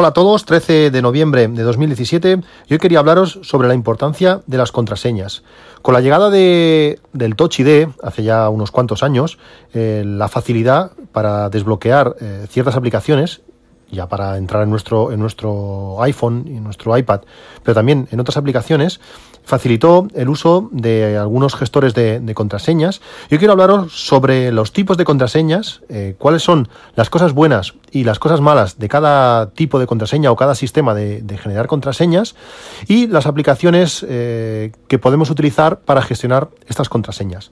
Hola 0.00 0.08
a 0.08 0.12
todos, 0.12 0.44
13 0.44 0.92
de 0.92 1.02
noviembre 1.02 1.48
de 1.48 1.62
2017 1.64 2.40
y 2.68 2.72
hoy 2.72 2.78
quería 2.78 3.00
hablaros 3.00 3.40
sobre 3.42 3.66
la 3.66 3.74
importancia 3.74 4.42
de 4.46 4.56
las 4.56 4.70
contraseñas. 4.70 5.42
Con 5.82 5.92
la 5.92 6.00
llegada 6.00 6.30
de, 6.30 7.00
del 7.12 7.34
Touch 7.34 7.58
ID, 7.58 7.88
hace 8.00 8.22
ya 8.22 8.48
unos 8.48 8.70
cuantos 8.70 9.02
años, 9.02 9.38
eh, 9.74 10.04
la 10.06 10.28
facilidad 10.28 10.92
para 11.10 11.48
desbloquear 11.50 12.14
eh, 12.20 12.46
ciertas 12.48 12.76
aplicaciones 12.76 13.40
ya 13.90 14.08
para 14.08 14.36
entrar 14.36 14.62
en 14.62 14.70
nuestro, 14.70 15.12
en 15.12 15.20
nuestro 15.20 16.02
iPhone 16.02 16.44
y 16.46 16.56
en 16.56 16.64
nuestro 16.64 16.96
iPad, 16.96 17.22
pero 17.62 17.74
también 17.74 18.08
en 18.10 18.20
otras 18.20 18.36
aplicaciones, 18.36 19.00
facilitó 19.48 20.06
el 20.14 20.28
uso 20.28 20.68
de 20.72 21.16
algunos 21.16 21.54
gestores 21.56 21.94
de, 21.94 22.32
contraseñas. 22.34 23.00
Yo 23.30 23.38
quiero 23.38 23.52
hablaros 23.52 23.92
sobre 23.92 24.52
los 24.52 24.72
tipos 24.74 24.98
de 24.98 25.06
contraseñas, 25.06 25.80
eh, 25.88 26.16
cuáles 26.18 26.42
son 26.42 26.68
las 26.94 27.08
cosas 27.08 27.32
buenas 27.32 27.72
y 27.90 28.04
las 28.04 28.18
cosas 28.18 28.42
malas 28.42 28.78
de 28.78 28.88
cada 28.90 29.50
tipo 29.52 29.78
de 29.78 29.86
contraseña 29.86 30.30
o 30.30 30.36
cada 30.36 30.54
sistema 30.54 30.94
de, 30.94 31.38
generar 31.38 31.66
contraseñas 31.66 32.34
y 32.88 33.06
las 33.06 33.26
aplicaciones 33.26 34.04
eh, 34.06 34.72
que 34.86 34.98
podemos 34.98 35.30
utilizar 35.30 35.80
para 35.80 36.02
gestionar 36.02 36.48
estas 36.66 36.90
contraseñas. 36.90 37.50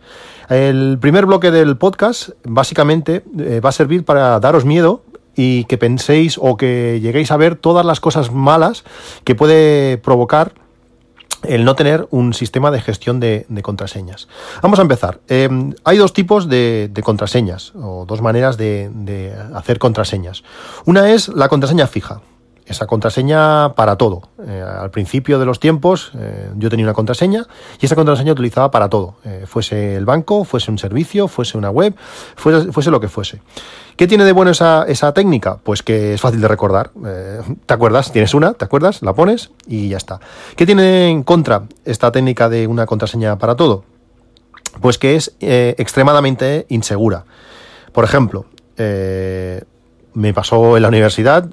El 0.50 0.98
primer 1.00 1.24
bloque 1.24 1.50
del 1.50 1.78
podcast 1.78 2.30
básicamente 2.44 3.24
eh, 3.38 3.60
va 3.64 3.70
a 3.70 3.72
servir 3.72 4.04
para 4.04 4.38
daros 4.38 4.66
miedo 4.66 5.02
y 5.36 5.64
que 5.64 5.78
penséis 5.78 6.38
o 6.40 6.56
que 6.56 6.98
lleguéis 7.00 7.30
a 7.30 7.36
ver 7.36 7.56
todas 7.56 7.86
las 7.86 8.00
cosas 8.00 8.32
malas 8.32 8.84
que 9.24 9.34
puede 9.34 9.98
provocar 9.98 10.54
el 11.42 11.64
no 11.64 11.74
tener 11.76 12.08
un 12.10 12.34
sistema 12.34 12.70
de 12.70 12.80
gestión 12.80 13.20
de, 13.20 13.46
contraseñas. 13.62 14.26
Vamos 14.62 14.78
a 14.78 14.82
empezar. 14.82 15.20
Em, 15.28 15.74
hay 15.84 15.98
dos 15.98 16.12
tipos 16.12 16.48
de, 16.48 16.90
contraseñas 17.04 17.72
o 17.76 18.04
dos 18.06 18.22
maneras 18.22 18.56
de 18.56 19.34
hacer 19.54 19.78
contraseñas. 19.78 20.42
Una 20.86 21.12
es 21.12 21.28
la 21.28 21.48
contraseña 21.48 21.86
fija 21.86 22.22
esa 22.66 22.86
contraseña 22.86 23.74
para 23.74 23.96
todo. 23.96 24.22
Eh, 24.44 24.60
al 24.60 24.90
principio 24.90 25.38
de 25.38 25.46
los 25.46 25.60
tiempos 25.60 26.10
eh, 26.18 26.50
yo 26.56 26.68
tenía 26.68 26.84
una 26.84 26.94
contraseña 26.94 27.46
y 27.80 27.86
esa 27.86 27.94
contraseña 27.94 28.32
utilizaba 28.32 28.70
para 28.70 28.88
todo. 28.88 29.14
Eh, 29.24 29.44
fuese 29.46 29.96
el 29.96 30.04
banco, 30.04 30.44
fuese 30.44 30.70
un 30.70 30.78
servicio, 30.78 31.28
fuese 31.28 31.56
una 31.56 31.70
web, 31.70 31.94
fuese, 32.34 32.90
lo 32.90 33.00
que 33.00 33.08
fuese. 33.08 33.40
¿Qué 33.96 34.06
tiene 34.06 34.24
de 34.24 34.32
bueno 34.32 34.50
esa, 34.50 34.84
esa 34.88 35.14
técnica? 35.14 35.58
Pues 35.62 35.82
que 35.82 36.14
es 36.14 36.20
fácil 36.20 36.40
de 36.40 36.48
recordar. 36.48 36.90
¿Te 37.66 37.74
acuerdas? 37.74 38.12
Tienes 38.12 38.34
una, 38.34 38.52
¿te 38.52 38.64
acuerdas? 38.64 39.00
La 39.00 39.14
pones 39.14 39.50
y 39.66 39.88
ya 39.88 39.96
está. 39.96 40.20
¿Qué 40.56 40.66
tiene 40.66 41.08
en 41.08 41.22
contra 41.22 41.62
esta 41.84 42.12
técnica 42.12 42.48
de 42.48 42.66
una 42.66 42.84
contraseña 42.84 43.38
para 43.38 43.54
todo? 43.54 43.84
Pues 44.82 44.98
que 44.98 45.16
es 45.16 45.34
extremadamente 45.40 46.66
insegura. 46.68 47.24
Por 47.92 48.04
ejemplo, 48.04 48.44
me 48.76 50.34
pasó 50.34 50.76
en 50.76 50.82
la 50.82 50.88
universidad, 50.88 51.48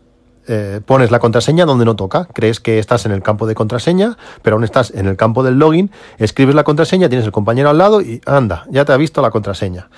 eh, 0.48 0.82
pones 0.86 1.12
la 1.12 1.20
contraseña 1.20 1.66
donde 1.66 1.86
no 1.86 1.96
toca. 1.96 2.28
Crees 2.34 2.60
que 2.60 2.80
estás 2.80 3.06
en 3.06 3.12
el 3.12 3.22
campo 3.24 3.48
de 3.48 3.56
contraseña, 3.56 4.18
pero 4.42 4.56
aún 4.56 4.64
estás 4.64 4.92
en 4.92 5.08
el 5.08 5.18
campo 5.18 5.44
del 5.44 5.60
login, 5.60 5.92
escribes 6.18 6.56
la 6.56 6.64
contraseña, 6.64 7.10
tienes 7.10 7.26
el 7.26 7.32
compañero 7.32 7.70
al 7.70 7.78
lado 7.78 8.02
y 8.02 8.22
anda, 8.26 8.66
ya 8.70 8.86
te 8.86 8.94
ha 8.94 8.98
visto 8.98 9.22
la 9.22 9.32
contraseña. 9.32 9.90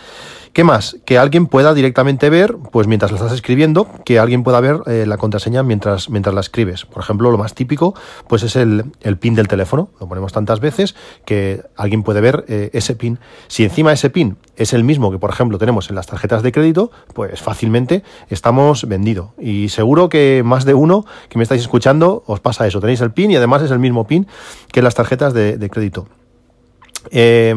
¿Qué 0.56 0.64
más? 0.64 0.95
Que 1.03 1.17
alguien 1.17 1.48
pueda 1.48 1.73
directamente 1.73 2.30
ver, 2.30 2.56
pues 2.72 2.88
mientras 2.88 3.11
la 3.11 3.17
estás 3.17 3.34
escribiendo, 3.34 3.89
que 4.06 4.20
alguien 4.20 4.42
pueda 4.42 4.61
ver 4.61 4.78
eh, 4.86 5.06
la 5.06 5.17
contraseña 5.17 5.64
mientras, 5.64 6.09
mientras 6.09 6.34
la 6.34 6.39
escribes. 6.39 6.86
Por 6.86 7.03
ejemplo, 7.03 7.30
lo 7.30 7.38
más 7.38 7.53
típico, 7.53 7.94
pues 8.30 8.42
es 8.42 8.56
el, 8.56 8.86
pin 9.20 9.36
del 9.36 9.50
teléfono. 9.50 9.89
Lo 9.99 10.08
ponemos 10.08 10.32
tantas 10.32 10.61
veces 10.61 10.95
que 11.26 11.61
alguien 11.76 12.04
puede 12.04 12.21
ver 12.21 12.45
eh, 12.48 12.70
ese 12.71 12.95
pin. 12.95 13.20
Si 13.49 13.65
encima 13.65 13.92
ese 13.92 14.10
pin 14.10 14.38
es 14.55 14.71
el 14.71 14.86
mismo 14.86 15.11
que, 15.11 15.20
por 15.20 15.30
ejemplo, 15.30 15.58
tenemos 15.58 15.89
en 15.89 15.98
las 15.98 16.08
tarjetas 16.08 16.42
de 16.42 16.54
crédito, 16.54 16.89
pues 17.14 17.42
fácilmente 17.42 18.04
estamos 18.30 18.88
vendido. 18.88 19.33
Y 19.38 19.67
seguro 19.67 20.08
que 20.08 20.42
más 20.45 20.64
de 20.64 20.73
uno 20.73 21.05
que 21.27 21.38
me 21.38 21.44
estáis 21.44 21.64
escuchando 21.64 22.23
os 22.27 22.39
pasa 22.39 22.65
eso. 22.65 22.80
Tenéis 22.80 23.02
el 23.02 23.11
pin 23.11 23.30
y 23.30 23.36
además 23.36 23.61
es 23.61 23.71
el 23.71 23.80
mismo 23.80 24.08
pin 24.08 24.26
que 24.71 24.82
las 24.82 24.95
tarjetas 24.95 25.33
de, 25.33 25.58
de 25.58 25.70
crédito. 25.70 26.08
Eh, 27.11 27.54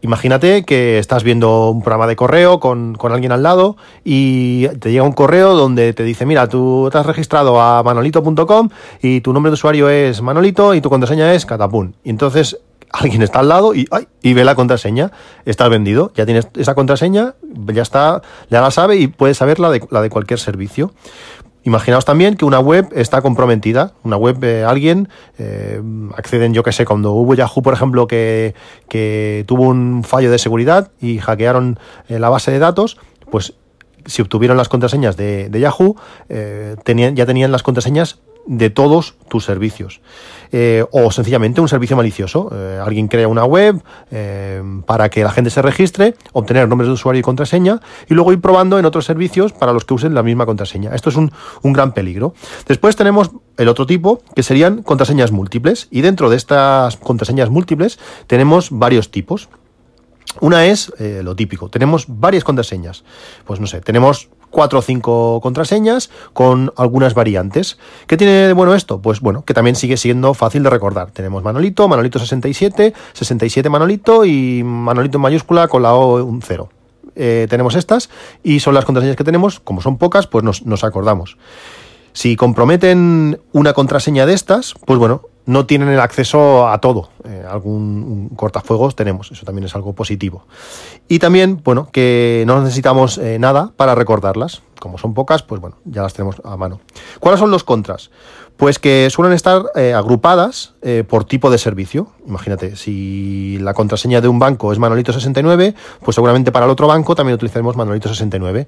Imagínate 0.00 0.64
que 0.64 0.98
estás 0.98 1.24
viendo 1.24 1.70
un 1.70 1.82
programa 1.82 2.06
de 2.06 2.14
correo 2.14 2.60
con, 2.60 2.96
alguien 3.10 3.32
al 3.32 3.42
lado 3.42 3.76
y 4.04 4.68
te 4.78 4.92
llega 4.92 5.02
un 5.02 5.12
correo 5.12 5.54
donde 5.54 5.92
te 5.92 6.04
dice, 6.04 6.24
mira, 6.24 6.48
tú 6.48 6.88
te 6.92 6.98
has 6.98 7.06
registrado 7.06 7.60
a 7.60 7.82
manolito.com 7.82 8.68
y 9.02 9.20
tu 9.22 9.32
nombre 9.32 9.50
de 9.50 9.54
usuario 9.54 9.88
es 9.88 10.22
Manolito 10.22 10.74
y 10.74 10.80
tu 10.80 10.88
contraseña 10.88 11.34
es 11.34 11.44
Catapún. 11.46 11.96
Y 12.04 12.10
entonces 12.10 12.58
alguien 12.90 13.22
está 13.22 13.40
al 13.40 13.48
lado 13.48 13.74
y, 13.74 13.88
y 14.22 14.34
ve 14.34 14.44
la 14.44 14.54
contraseña, 14.54 15.10
estás 15.44 15.68
vendido, 15.68 16.12
ya 16.14 16.24
tienes 16.24 16.48
esa 16.56 16.74
contraseña, 16.76 17.34
ya 17.66 17.82
está, 17.82 18.22
ya 18.50 18.60
la 18.60 18.70
sabe 18.70 18.96
y 18.96 19.08
puedes 19.08 19.36
saber 19.36 19.58
la 19.58 19.70
de, 19.70 19.86
la 19.90 20.00
de 20.00 20.10
cualquier 20.10 20.38
servicio. 20.38 20.92
Imaginaos 21.68 22.06
también 22.06 22.34
que 22.34 22.46
una 22.46 22.60
web 22.60 22.88
está 22.94 23.20
comprometida, 23.20 23.92
una 24.02 24.16
web 24.16 24.38
de 24.38 24.64
alguien, 24.64 25.10
eh, 25.38 25.82
acceden, 26.16 26.54
yo 26.54 26.62
que 26.62 26.72
sé, 26.72 26.86
cuando 26.86 27.12
hubo 27.12 27.34
Yahoo, 27.34 27.60
por 27.60 27.74
ejemplo, 27.74 28.06
que, 28.06 28.54
tuvo 29.46 29.64
un 29.64 30.02
fallo 30.02 30.30
de 30.30 30.38
seguridad 30.38 30.90
y 30.98 31.18
hackearon 31.18 31.78
eh, 32.08 32.18
la 32.18 32.30
base 32.30 32.52
de 32.52 32.58
datos, 32.58 32.96
pues 33.30 33.52
si 34.06 34.22
obtuvieron 34.22 34.56
las 34.56 34.70
contraseñas 34.70 35.18
de, 35.18 35.50
Yahoo, 35.52 35.96
eh, 36.30 36.76
tenían, 36.84 37.16
ya 37.16 37.26
tenían 37.26 37.52
las 37.52 37.62
contraseñas 37.62 38.18
de 38.48 38.70
todos 38.70 39.14
tus 39.28 39.44
servicios. 39.44 40.00
Eh, 40.50 40.84
o 40.90 41.12
sencillamente 41.12 41.60
un 41.60 41.68
servicio 41.68 41.96
malicioso. 41.96 42.50
Eh, 42.50 42.80
alguien 42.82 43.06
crea 43.06 43.28
una 43.28 43.44
web 43.44 43.82
eh, 44.10 44.62
para 44.86 45.10
que 45.10 45.22
la 45.22 45.30
gente 45.30 45.50
se 45.50 45.60
registre, 45.60 46.14
obtener 46.32 46.66
nombres 46.66 46.88
de 46.88 46.94
usuario 46.94 47.20
y 47.20 47.22
contraseña 47.22 47.80
y 48.08 48.14
luego 48.14 48.32
ir 48.32 48.40
probando 48.40 48.78
en 48.78 48.86
otros 48.86 49.04
servicios 49.04 49.52
para 49.52 49.74
los 49.74 49.84
que 49.84 49.92
usen 49.92 50.14
la 50.14 50.22
misma 50.22 50.46
contraseña. 50.46 50.94
Esto 50.94 51.10
es 51.10 51.16
un, 51.16 51.30
un 51.62 51.72
gran 51.74 51.92
peligro. 51.92 52.32
Después 52.66 52.96
tenemos 52.96 53.30
el 53.58 53.68
otro 53.68 53.84
tipo 53.84 54.22
que 54.34 54.42
serían 54.42 54.82
contraseñas 54.82 55.30
múltiples 55.30 55.88
y 55.90 56.00
dentro 56.00 56.30
de 56.30 56.36
estas 56.36 56.96
contraseñas 56.96 57.50
múltiples 57.50 57.98
tenemos 58.26 58.70
varios 58.70 59.10
tipos. 59.10 59.50
Una 60.40 60.66
es 60.66 60.92
lo 60.98 61.34
típico, 61.34 61.68
tenemos 61.68 62.04
varias 62.06 62.44
contraseñas. 62.44 63.02
Pues 63.44 63.60
no 63.60 63.66
sé, 63.66 63.80
tenemos 63.80 64.28
cuatro 64.50 64.78
o 64.78 64.82
cinco 64.82 65.40
contraseñas 65.42 66.10
con 66.32 66.72
algunas 66.76 67.14
variantes. 67.14 67.78
¿Qué 68.06 68.16
tiene 68.16 68.32
de 68.48 68.52
bueno 68.52 68.74
esto? 68.74 69.00
Pues 69.00 69.20
bueno, 69.20 69.44
que 69.44 69.54
también 69.54 69.76
sigue 69.76 69.96
siendo 69.96 70.34
fácil 70.34 70.62
de 70.62 70.70
recordar. 70.70 71.10
Tenemos 71.10 71.42
Manolito, 71.42 71.88
Manolito 71.88 72.18
67, 72.18 72.94
67 73.12 73.68
Manolito 73.68 74.24
y 74.24 74.62
Manolito 74.64 75.18
en 75.18 75.22
mayúscula 75.22 75.68
con 75.68 75.82
la 75.82 75.94
O 75.94 76.22
un 76.24 76.42
0. 76.42 76.68
Eh, 77.16 77.46
tenemos 77.50 77.74
estas 77.74 78.10
y 78.42 78.60
son 78.60 78.74
las 78.74 78.84
contraseñas 78.84 79.16
que 79.16 79.24
tenemos. 79.24 79.60
Como 79.60 79.80
son 79.80 79.98
pocas, 79.98 80.26
pues 80.26 80.44
nos 80.44 80.84
acordamos. 80.84 81.36
Si 82.12 82.34
comprometen 82.36 83.40
una 83.52 83.72
contraseña 83.74 84.26
de 84.26 84.34
estas, 84.34 84.74
pues 84.86 84.98
bueno, 84.98 85.22
no 85.48 85.64
tienen 85.64 85.88
el 85.88 85.98
acceso 85.98 86.68
a 86.68 86.78
todo. 86.78 87.08
Eh, 87.24 87.42
algún 87.50 88.28
cortafuegos 88.36 88.94
tenemos, 88.94 89.32
eso 89.32 89.46
también 89.46 89.64
es 89.64 89.74
algo 89.74 89.94
positivo. 89.94 90.44
Y 91.08 91.20
también, 91.20 91.62
bueno, 91.64 91.88
que 91.90 92.44
no 92.46 92.60
necesitamos 92.60 93.16
eh, 93.16 93.38
nada 93.38 93.72
para 93.74 93.94
recordarlas. 93.94 94.60
Como 94.78 94.98
son 94.98 95.14
pocas, 95.14 95.42
pues 95.42 95.60
bueno, 95.60 95.78
ya 95.86 96.02
las 96.02 96.12
tenemos 96.12 96.36
a 96.44 96.56
mano. 96.58 96.80
¿Cuáles 97.18 97.40
son 97.40 97.50
los 97.50 97.64
contras? 97.64 98.10
Pues 98.58 98.78
que 98.78 99.08
suelen 99.10 99.32
estar 99.32 99.62
eh, 99.74 99.94
agrupadas 99.94 100.74
por 101.08 101.24
tipo 101.24 101.50
de 101.50 101.58
servicio. 101.58 102.12
Imagínate, 102.26 102.76
si 102.76 103.58
la 103.60 103.72
contraseña 103.72 104.20
de 104.20 104.28
un 104.28 104.38
banco 104.38 104.72
es 104.72 104.78
Manolito69, 104.78 105.74
pues 106.04 106.14
seguramente 106.14 106.52
para 106.52 106.66
el 106.66 106.70
otro 106.70 106.86
banco 106.86 107.14
también 107.14 107.34
utilizaremos 107.34 107.74
Manolito69. 107.74 108.66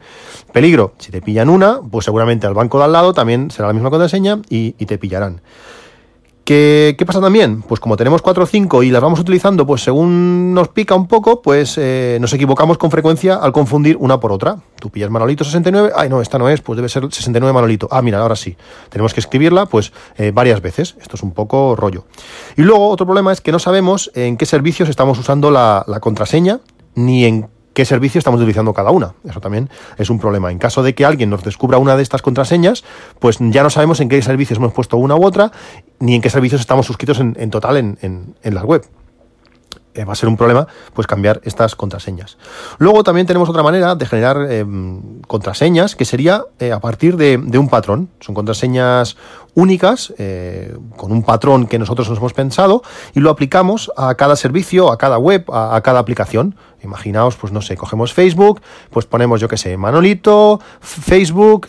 Peligro, 0.53 0.95
si 0.99 1.13
te 1.13 1.21
pillan 1.21 1.49
una, 1.49 1.81
pues 1.81 2.07
seguramente 2.07 2.47
al 2.47 2.55
banco 2.55 2.79
de 2.79 2.85
al 2.85 2.93
lado 2.93 3.13
también 3.13 3.51
será 3.51 3.69
la 3.69 3.75
misma 3.75 3.91
contraseña 3.91 4.41
y 4.49 4.73
te 4.73 4.99
pillarán. 4.99 5.43
¿Qué, 6.51 7.05
pasa 7.07 7.21
también? 7.21 7.63
Pues 7.63 7.79
como 7.79 7.97
tenemos 7.97 8.23
4 8.23 8.43
o 8.43 8.47
5 8.47 8.83
y 8.83 8.91
las 8.91 9.01
vamos 9.01 9.21
utilizando, 9.21 9.65
pues 9.65 9.85
según 9.85 10.53
nos 10.53 10.67
pica 10.67 10.97
un 10.97 11.07
poco, 11.07 11.43
pues 11.43 11.79
eh, 11.79 12.19
nos 12.21 12.33
equivocamos 12.33 12.77
con 12.77 12.91
frecuencia 12.91 13.37
al 13.37 13.53
confundir 13.53 13.97
una 13.97 14.19
por 14.19 14.33
otra. 14.33 14.57
Tú 14.81 14.91
pillas 14.91 15.11
Manolito 15.11 15.45
69, 15.45 15.93
ay 15.95 16.09
no, 16.09 16.21
esta 16.21 16.39
no 16.39 16.49
es, 16.49 16.61
pues 16.61 16.77
debe 16.77 16.89
ser 16.89 17.05
69 17.05 17.53
Manolito. 17.53 17.87
Ah, 17.93 18.03
mira, 18.03 18.19
ahora 18.19 18.35
sí. 18.35 18.57
Tenemos 18.89 19.15
que 19.15 19.21
escribirla 19.21 19.67
pues 19.67 19.93
eh, 20.19 20.33
varias 20.35 20.61
veces. 20.61 20.97
Esto 21.01 21.15
es 21.15 21.23
un 21.23 21.31
poco 21.31 21.77
rollo. 21.77 22.07
Y 22.57 22.63
luego 22.63 22.89
otro 22.89 23.07
problema 23.07 23.33
es 23.33 23.41
que 23.41 23.53
no 23.53 23.61
sabemos 23.61 24.11
en 24.17 24.37
qué 24.37 24.45
servicios 24.45 24.89
estamos 24.89 25.21
usando 25.21 25.53
la, 25.53 25.85
la 25.87 26.01
contraseña, 26.01 26.59
ni 26.97 27.27
en 27.27 27.49
qué 27.73 27.85
servicio 27.85 28.19
estamos 28.19 28.41
utilizando 28.41 28.75
cada 28.75 28.91
una. 28.91 29.15
Eso 29.29 29.41
también 29.41 29.71
es 29.99 30.11
un 30.11 30.19
problema. 30.19 30.51
En 30.51 30.59
caso 30.59 30.83
de 30.83 30.95
que 30.95 31.05
alguien 31.05 31.31
nos 31.31 31.45
descubra 31.45 31.79
una 31.79 31.97
de 31.97 32.03
estas 32.03 32.23
contraseñas, 32.23 32.85
pues 33.19 33.39
ya 33.41 33.63
no 33.63 33.71
sabemos 33.71 34.01
en 34.01 34.09
qué 34.09 34.21
servicios 34.23 34.59
hemos 34.59 34.73
puesto 34.73 34.97
una 34.97 35.17
u 35.17 35.25
otra, 35.25 35.53
ni 35.99 36.15
en 36.15 36.23
qué 36.23 36.31
servicios 36.31 36.61
estamos 36.61 36.87
suscritos 36.87 37.21
en, 37.21 37.51
total 37.51 37.77
en, 37.77 37.99
en, 38.01 38.55
la 38.55 38.65
web. 38.65 38.85
Eh, 39.95 40.05
va 40.05 40.13
a 40.13 40.17
ser 40.17 40.29
un 40.29 40.37
problema 40.37 40.69
pues 40.95 41.07
cambiar 41.07 41.41
estas 41.45 41.75
contraseñas. 41.75 42.39
Luego 42.79 43.03
también 43.03 43.27
tenemos 43.27 43.49
otra 43.49 43.63
manera 43.63 43.97
de 43.97 44.07
generar 44.07 44.47
eh, 44.49 44.65
contraseñas 45.27 45.97
que 45.97 46.05
sería 46.05 46.45
eh, 46.61 46.71
a 46.71 46.79
partir 46.79 47.17
de, 47.17 47.37
un 47.37 47.69
patrón. 47.69 48.09
Son 48.21 48.35
contraseñas 48.35 49.17
únicas 49.55 50.15
con 50.97 51.11
un 51.11 51.25
patrón 51.25 51.67
que 51.67 51.79
nosotros 51.79 52.09
nos 52.09 52.19
hemos 52.19 52.33
pensado 52.33 52.83
y 53.15 53.21
lo 53.21 53.31
aplicamos 53.31 53.91
a 53.97 54.15
cada 54.15 54.37
servicio, 54.37 54.93
a 54.93 54.97
cada 54.97 55.19
web, 55.19 55.45
a, 55.53 55.75
a 55.75 55.81
cada 55.81 55.99
aplicación. 55.99 56.55
Imaginaos, 56.85 57.35
pues 57.35 57.53
no 57.53 57.61
sé, 57.61 57.77
cogemos 57.77 58.15
Facebook, 58.15 58.61
pues 58.91 59.07
ponemos 59.07 59.41
yo 59.41 59.49
que 59.49 59.57
sé, 59.57 59.77
Manolito, 59.77 60.61
Facebook 60.81 61.67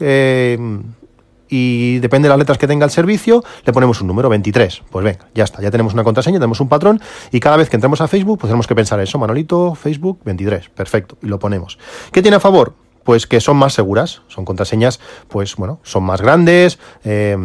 y 1.51 2.00
depende 2.00 2.27
de 2.27 2.30
las 2.30 2.39
letras 2.39 2.57
que 2.57 2.65
tenga 2.65 2.86
el 2.86 2.92
servicio, 2.92 3.44
le 3.65 3.74
ponemos 3.74 4.00
un 4.00 4.07
número 4.07 4.30
23. 4.30 4.83
Pues 4.89 5.03
venga, 5.03 5.27
ya 5.36 5.44
está, 5.44 5.62
ya 5.62 5.69
tenemos 5.69 5.94
una 5.94 6.03
contraseña, 6.03 6.39
tenemos 6.39 6.62
un 6.62 6.69
patrón 6.69 7.01
y 7.30 7.42
cada 7.42 7.57
vez 7.57 7.69
que 7.69 7.75
entremos 7.75 8.00
a 8.00 8.07
Facebook, 8.07 8.39
pues 8.39 8.50
tenemos 8.50 8.68
que 8.68 8.74
pensar 8.74 9.00
eso, 9.01 9.19
Manolito, 9.19 9.75
Facebook 9.75 10.21
23, 10.24 10.69
perfecto, 10.69 11.18
y 11.21 11.27
lo 11.27 11.39
ponemos. 11.39 11.77
¿Qué 12.13 12.21
tiene 12.21 12.38
a 12.38 12.39
favor? 12.39 12.74
Pues 13.03 13.27
que 13.27 13.42
son 13.42 13.57
más 13.57 13.74
seguras, 13.74 14.21
son 14.30 14.45
contraseñas, 14.45 15.01
pues 15.27 15.57
bueno, 15.57 15.80
son 15.83 16.03
más 16.03 16.21
grandes, 16.21 16.80
eh, 17.03 17.38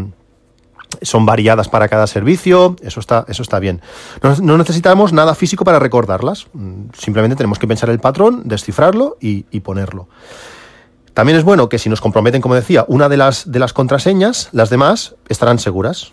son 1.02 1.26
variadas 1.26 1.68
para 1.68 1.88
cada 1.88 2.06
servicio, 2.06 2.76
eso 2.82 3.00
está, 3.00 3.24
eso 3.26 3.42
está 3.42 3.58
bien. 3.58 3.82
No, 4.40 4.56
necesitamos 4.56 5.12
nada 5.12 5.34
físico 5.34 5.64
para 5.64 5.80
recordarlas, 5.80 6.46
mm, 6.52 6.90
simplemente 6.96 7.34
tenemos 7.34 7.58
que 7.58 7.66
pensar 7.66 7.90
el 7.90 7.98
patrón, 7.98 8.42
descifrarlo 8.44 9.16
y 9.20 9.60
ponerlo. 9.60 10.06
También 11.16 11.38
es 11.38 11.44
bueno 11.44 11.70
que 11.70 11.78
si 11.78 11.88
nos 11.88 12.02
comprometen, 12.02 12.42
como 12.42 12.54
decía, 12.56 12.84
una 12.88 13.08
de 13.08 13.16
las, 13.16 13.50
de 13.50 13.58
las 13.58 13.72
contraseñas, 13.72 14.50
las 14.52 14.68
demás 14.68 15.14
estarán 15.30 15.58
seguras. 15.58 16.12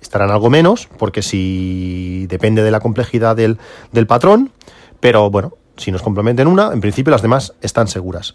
Estarán 0.00 0.30
algo 0.30 0.48
menos, 0.48 0.88
porque 0.96 1.20
si 1.20 2.26
depende 2.30 2.62
de 2.62 2.70
la 2.70 2.80
complejidad 2.80 3.36
del, 3.36 3.58
patrón, 4.06 4.50
pero 5.00 5.30
bueno, 5.30 5.52
si 5.76 5.92
nos 5.92 6.00
comprometen 6.00 6.48
una, 6.48 6.72
en 6.72 6.80
principio 6.80 7.10
las 7.10 7.20
demás 7.20 7.52
están 7.60 7.88
seguras. 7.88 8.34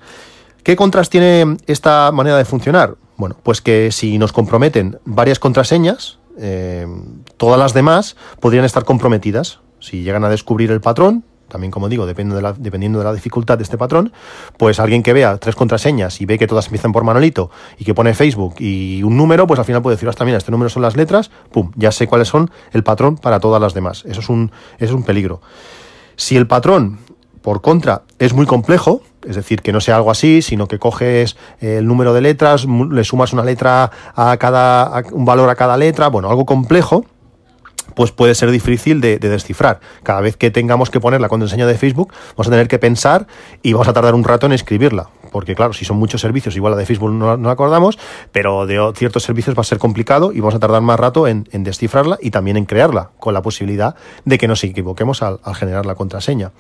¿Qué 0.61 0.75
contras 0.75 1.09
tiene 1.09 1.57
esta 1.65 2.11
manera 2.11 2.37
de 2.37 2.45
funcionar? 2.45 2.93
Bueno, 3.15 3.35
pues 3.41 3.59
que 3.61 3.91
si 3.91 4.19
nos 4.19 4.31
comprometen 4.31 4.99
varias 5.03 5.39
contraseñas, 5.39 6.19
eh, 6.37 6.85
todas 7.37 7.57
las 7.57 7.73
demás 7.73 8.15
podrían 8.39 8.65
estar 8.65 8.85
comprometidas. 8.85 9.61
Si 9.79 10.03
llegan 10.03 10.23
a 10.25 10.29
descubrir 10.29 10.69
el 10.69 10.79
patrón, 10.79 11.23
también 11.47 11.71
como 11.71 11.89
digo, 11.89 12.05
depende 12.05 12.35
de 12.35 12.41
la, 12.41 12.53
dependiendo 12.53 12.99
de 12.99 13.05
la 13.05 13.13
dificultad 13.13 13.57
de 13.57 13.63
este 13.63 13.77
patrón, 13.77 14.11
pues 14.57 14.79
alguien 14.79 15.03
que 15.03 15.13
vea 15.13 15.37
tres 15.37 15.55
contraseñas 15.55 16.21
y 16.21 16.25
ve 16.25 16.37
que 16.37 16.47
todas 16.47 16.65
empiezan 16.65 16.91
por 16.91 17.03
Manolito 17.03 17.49
y 17.77 17.85
que 17.85 17.93
pone 17.93 18.13
Facebook 18.13 18.55
y 18.59 19.03
un 19.03 19.17
número, 19.17 19.47
pues 19.47 19.59
al 19.59 19.65
final 19.65 19.81
puede 19.81 19.95
decir, 19.95 20.09
hasta 20.09 20.25
mira, 20.25 20.37
este 20.37 20.51
número 20.51 20.69
son 20.69 20.81
las 20.81 20.95
letras, 20.95 21.31
pum, 21.51 21.71
ya 21.75 21.91
sé 21.91 22.07
cuáles 22.07 22.27
son 22.27 22.51
el 22.73 22.83
patrón 22.83 23.17
para 23.17 23.39
todas 23.39 23.61
las 23.61 23.73
demás. 23.73 24.03
Eso 24.05 24.21
es 24.21 24.29
un, 24.29 24.51
es 24.79 24.91
un 24.91 25.03
peligro. 25.03 25.41
Si 26.15 26.35
el 26.35 26.47
patrón, 26.47 26.99
por 27.41 27.61
contra, 27.61 28.03
es 28.19 28.33
muy 28.33 28.45
complejo, 28.45 29.01
es 29.25 29.35
decir, 29.35 29.61
que 29.61 29.71
no 29.71 29.81
sea 29.81 29.97
algo 29.97 30.11
así, 30.11 30.41
sino 30.41 30.67
que 30.67 30.79
coges 30.79 31.37
el 31.59 31.85
número 31.85 32.13
de 32.13 32.21
letras, 32.21 32.65
le 32.65 33.03
sumas 33.03 33.33
una 33.33 33.43
letra 33.43 33.91
a 34.15 34.37
cada, 34.37 35.03
un 35.11 35.25
valor 35.25 35.49
a 35.49 35.55
cada 35.55 35.77
letra, 35.77 36.07
bueno, 36.07 36.29
algo 36.29 36.45
complejo, 36.45 37.05
pues 37.97 38.11
puede 38.11 38.35
ser 38.35 38.51
difícil 38.51 39.01
de, 39.01 39.17
descifrar. 39.17 39.79
Cada 40.03 40.21
vez 40.21 40.37
que 40.37 40.51
tengamos 40.51 40.91
que 40.91 40.99
poner 40.99 41.19
la 41.19 41.29
contraseña 41.29 41.65
de 41.65 41.75
Facebook, 41.79 42.13
vamos 42.35 42.45
a 42.45 42.51
tener 42.51 42.67
que 42.67 42.77
pensar 42.77 43.25
y 43.63 43.73
vamos 43.73 43.87
a 43.87 43.93
tardar 43.93 44.13
un 44.13 44.23
rato 44.23 44.45
en 44.45 44.51
escribirla. 44.51 45.09
Porque 45.31 45.55
claro, 45.55 45.73
si 45.73 45.83
son 45.83 45.97
muchos 45.97 46.21
servicios, 46.21 46.55
igual 46.55 46.73
la 46.73 46.77
de 46.77 46.85
Facebook 46.85 47.11
no, 47.11 47.37
no 47.37 47.49
acordamos, 47.49 47.97
pero 48.31 48.67
de 48.67 48.79
ciertos 48.95 49.23
servicios 49.23 49.57
va 49.57 49.61
a 49.61 49.63
ser 49.63 49.79
complicado 49.79 50.31
y 50.31 50.41
vamos 50.41 50.53
a 50.53 50.59
tardar 50.59 50.83
más 50.83 50.99
rato 50.99 51.27
en, 51.27 51.47
descifrarla 51.51 52.19
y 52.21 52.29
también 52.29 52.55
en 52.55 52.65
crearla, 52.65 53.09
con 53.19 53.33
la 53.33 53.41
posibilidad 53.41 53.95
de 54.25 54.37
que 54.37 54.47
nos 54.47 54.63
equivoquemos 54.63 55.23
al, 55.23 55.39
generar 55.55 55.87
la 55.87 55.95
contraseña. 55.95 56.51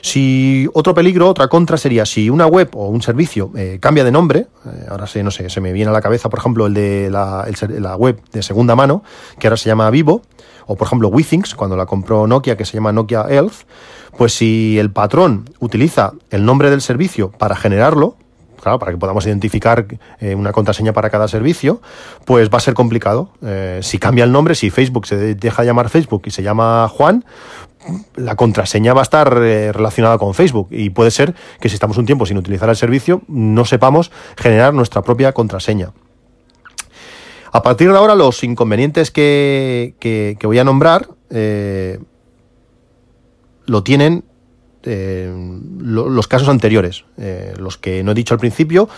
Si 0.00 0.68
otro 0.74 0.94
peligro, 0.94 1.28
otra 1.28 1.48
contra 1.48 1.76
sería 1.76 2.06
si 2.06 2.30
una 2.30 2.46
web 2.46 2.70
o 2.74 2.86
un 2.86 3.02
servicio 3.02 3.50
eh, 3.56 3.78
cambia 3.80 4.04
de 4.04 4.12
nombre, 4.12 4.46
eh, 4.64 4.86
ahora 4.88 5.08
sé, 5.08 5.24
no 5.24 5.32
sé, 5.32 5.50
se 5.50 5.60
me 5.60 5.72
viene 5.72 5.90
a 5.90 5.92
la 5.92 6.00
cabeza, 6.00 6.28
por 6.28 6.38
ejemplo, 6.38 6.68
el 6.68 6.74
de 6.74 7.10
la 7.10 7.96
web 7.96 8.20
de 8.30 8.44
segunda 8.44 8.76
mano, 8.76 9.02
que 9.40 9.48
ahora 9.48 9.56
se 9.56 9.68
llama 9.68 9.90
Vivo, 9.90 10.22
o 10.68 10.76
por 10.76 10.86
ejemplo 10.86 11.08
WeThings, 11.08 11.54
cuando 11.54 11.76
la 11.76 11.86
compró 11.86 12.26
Nokia, 12.26 12.56
que 12.56 12.64
se 12.64 12.74
llama 12.74 12.92
Nokia 12.92 13.24
Health, 13.28 13.64
pues 14.16 14.34
si 14.34 14.78
el 14.78 14.92
patrón 14.92 15.50
utiliza 15.58 16.12
el 16.30 16.44
nombre 16.44 16.70
del 16.70 16.82
servicio 16.82 17.30
para 17.30 17.56
generarlo, 17.56 18.16
claro, 18.60 18.78
para 18.78 18.92
que 18.92 18.98
podamos 18.98 19.26
identificar 19.26 19.86
eh, 20.20 20.34
una 20.34 20.52
contraseña 20.52 20.92
para 20.92 21.08
cada 21.08 21.26
servicio, 21.26 21.80
pues 22.26 22.50
va 22.50 22.58
a 22.58 22.60
ser 22.60 22.74
complicado. 22.74 23.30
Eh, 23.42 23.80
si 23.82 23.98
cambia 23.98 24.24
el 24.24 24.30
nombre, 24.30 24.54
si 24.54 24.68
Facebook 24.68 25.06
se 25.06 25.34
deja 25.34 25.62
de 25.62 25.66
llamar 25.66 25.88
Facebook 25.88 26.22
y 26.26 26.30
se 26.30 26.42
llama 26.42 26.86
Juan, 26.88 27.24
la 28.16 28.36
contraseña 28.36 28.92
va 28.92 29.00
a 29.00 29.04
estar 29.04 29.38
eh, 29.42 29.72
relacionada 29.72 30.18
con 30.18 30.34
Facebook 30.34 30.68
y 30.70 30.90
puede 30.90 31.10
ser 31.10 31.34
que 31.60 31.70
si 31.70 31.76
estamos 31.76 31.96
un 31.96 32.04
tiempo 32.04 32.26
sin 32.26 32.36
utilizar 32.36 32.68
el 32.68 32.76
servicio 32.76 33.22
no 33.26 33.64
sepamos 33.64 34.12
generar 34.36 34.74
nuestra 34.74 35.00
propia 35.00 35.32
contraseña. 35.32 35.92
A 37.52 37.62
partir 37.62 37.90
de 37.90 37.96
ahora, 37.96 38.14
los 38.14 38.44
inconvenientes 38.44 39.10
que, 39.10 40.36
voy 40.42 40.58
a 40.58 40.64
nombrar 40.64 41.08
eh, 41.30 41.98
lo 43.66 43.82
tienen 43.82 44.24
eh, 44.82 45.32
los 45.78 46.28
casos 46.28 46.48
anteriores. 46.48 47.04
Eh, 47.18 47.54
los 47.58 47.78
que 47.78 48.02
no 48.02 48.12
he 48.12 48.14
dicho 48.14 48.34
al 48.34 48.40
principio 48.40 48.88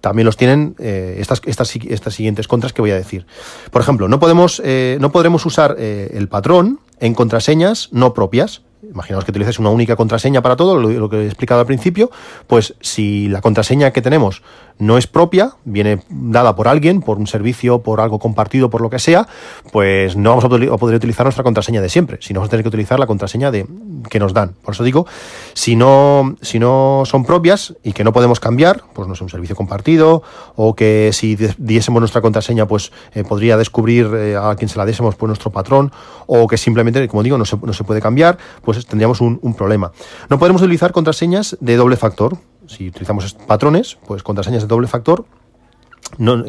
también 0.00 0.26
los 0.26 0.36
tienen 0.36 0.76
estas, 0.78 1.42
estas, 1.44 1.74
estas, 1.74 2.14
siguientes 2.14 2.46
contras 2.46 2.72
que 2.72 2.80
voy 2.80 2.92
a 2.92 2.96
decir. 2.96 3.26
Por 3.72 3.82
ejemplo, 3.82 4.08
no, 4.08 4.20
podemos, 4.20 4.62
no 5.00 5.12
podremos 5.12 5.44
usar 5.44 5.76
el 5.78 6.28
patrón 6.28 6.80
en 7.00 7.14
contraseñas 7.14 7.88
no 7.92 8.14
propias. 8.14 8.62
Imaginaos 8.82 9.24
que 9.24 9.32
utilices 9.32 9.58
una 9.58 9.70
única 9.70 9.96
contraseña 9.96 10.40
para 10.40 10.54
todo, 10.54 10.78
lo, 10.78 11.10
que 11.10 11.22
he 11.22 11.26
explicado 11.26 11.60
al 11.60 11.66
principio, 11.66 12.10
pues 12.46 12.74
si 12.80 13.28
la 13.28 13.40
contraseña 13.40 13.90
que 13.90 14.02
tenemos 14.02 14.42
no 14.78 14.96
es 14.96 15.08
propia, 15.08 15.54
viene 15.64 16.02
dada 16.08 16.54
por 16.54 16.68
alguien, 16.68 17.00
por 17.00 17.18
un 17.18 17.26
servicio, 17.26 17.80
por 17.80 18.00
algo 18.00 18.20
compartido, 18.20 18.70
por 18.70 18.80
lo 18.80 18.90
que 18.90 19.00
sea, 19.00 19.26
pues 19.72 20.16
no 20.16 20.30
vamos 20.30 20.44
a 20.44 20.48
poder 20.48 20.96
utilizar 20.96 21.26
nuestra 21.26 21.42
contraseña 21.42 21.80
de 21.80 21.88
siempre, 21.88 22.18
sino 22.20 22.38
vamos 22.38 22.48
a 22.48 22.52
tener 22.52 22.62
que 22.62 22.68
utilizar 22.68 23.00
la 23.00 23.06
contraseña 23.06 23.50
de, 23.50 23.66
que 24.08 24.20
nos 24.20 24.32
dan. 24.32 24.54
Por 24.62 24.74
eso 24.74 24.84
digo, 24.84 25.06
si 25.54 25.74
no, 25.74 26.36
si 26.40 26.60
no 26.60 27.02
son 27.04 27.24
propias 27.24 27.74
y 27.82 27.92
que 27.92 28.04
no 28.04 28.12
podemos 28.12 28.38
cambiar, 28.38 28.84
pues 28.92 29.08
no 29.08 29.14
es 29.14 29.20
un 29.20 29.28
servicio 29.28 29.56
compartido, 29.56 30.22
o 30.54 30.74
que 30.74 31.10
si 31.12 31.36
diésemos 31.58 32.00
nuestra 32.00 32.20
contraseña, 32.20 32.66
pues 32.66 32.92
eh, 33.14 33.24
podría 33.24 33.56
descubrir 33.56 34.08
eh, 34.14 34.36
a 34.36 34.54
quien 34.54 34.68
se 34.68 34.78
la 34.78 34.84
diésemos 34.84 35.16
por 35.16 35.28
nuestro 35.28 35.50
patrón, 35.50 35.90
o 36.26 36.46
que 36.46 36.56
simplemente, 36.56 37.08
como 37.08 37.24
digo, 37.24 37.36
no 37.36 37.44
se, 37.44 37.56
no 37.56 37.72
se 37.72 37.82
puede 37.82 38.00
cambiar, 38.00 38.38
pues 38.68 38.84
tendríamos 38.84 39.22
un, 39.22 39.38
un 39.40 39.54
problema. 39.54 39.92
No 40.28 40.38
podemos 40.38 40.60
utilizar 40.60 40.92
contraseñas 40.92 41.56
de 41.60 41.76
doble 41.76 41.96
factor 41.96 42.36
si 42.68 42.88
utilizamos 42.88 43.32
patrones, 43.32 43.96
pues 44.06 44.22
contraseñas 44.22 44.62
de 44.62 44.68
doble 44.68 44.88
factor, 44.88 45.24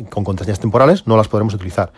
con 0.09 0.23
contraseñas 0.23 0.59
temporales, 0.59 1.07
no 1.07 1.17
las 1.17 1.27
podremos 1.27 1.53
utilizar. 1.53 1.91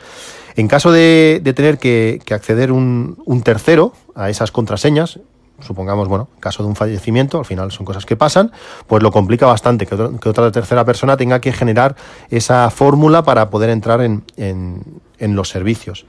En 0.56 0.68
caso 0.68 0.92
de, 0.92 1.42
tener 1.56 1.78
que, 1.80 2.22
acceder 2.32 2.72
un, 2.72 3.42
tercero 3.44 3.94
a 4.16 4.30
esas 4.30 4.52
contraseñas, 4.52 5.20
supongamos, 5.60 6.08
bueno, 6.08 6.28
en 6.36 6.40
caso 6.40 6.64
de 6.64 6.70
un 6.70 6.76
fallecimiento, 6.76 7.40
al 7.40 7.46
final 7.46 7.72
son 7.72 7.86
cosas 7.86 8.06
que 8.06 8.16
pasan, 8.16 8.52
pues 8.88 9.04
lo 9.04 9.12
complica 9.12 9.46
bastante 9.48 9.86
que, 9.86 9.96
otra 9.96 10.52
tercera 10.52 10.86
persona 10.86 11.18
tenga 11.18 11.42
que 11.42 11.52
generar 11.52 11.96
esa 12.30 12.70
fórmula 12.70 13.24
para 13.24 13.50
poder 13.50 13.70
entrar 13.70 14.02
en, 14.02 14.24
en 14.38 15.36
los 15.36 15.50
servicios. 15.50 16.06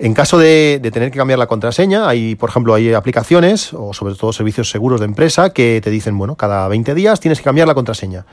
En 0.00 0.14
caso 0.14 0.38
de, 0.38 0.80
tener 0.92 1.10
que 1.10 1.18
cambiar 1.18 1.40
la 1.40 1.48
contraseña, 1.48 2.08
hay, 2.08 2.36
por 2.36 2.50
ejemplo, 2.50 2.72
hay 2.72 2.94
aplicaciones 2.94 3.74
o 3.74 3.92
sobre 3.92 4.14
todo 4.14 4.32
servicios 4.32 4.70
seguros 4.70 5.00
de 5.00 5.06
empresa 5.06 5.50
que 5.50 5.80
te 5.82 5.90
dicen, 5.90 6.16
bueno, 6.16 6.36
cada 6.36 6.68
20 6.68 6.94
días 6.94 7.18
tienes 7.18 7.38
que 7.38 7.44
cambiar 7.44 7.66
la 7.66 7.74
contraseña. 7.74 8.24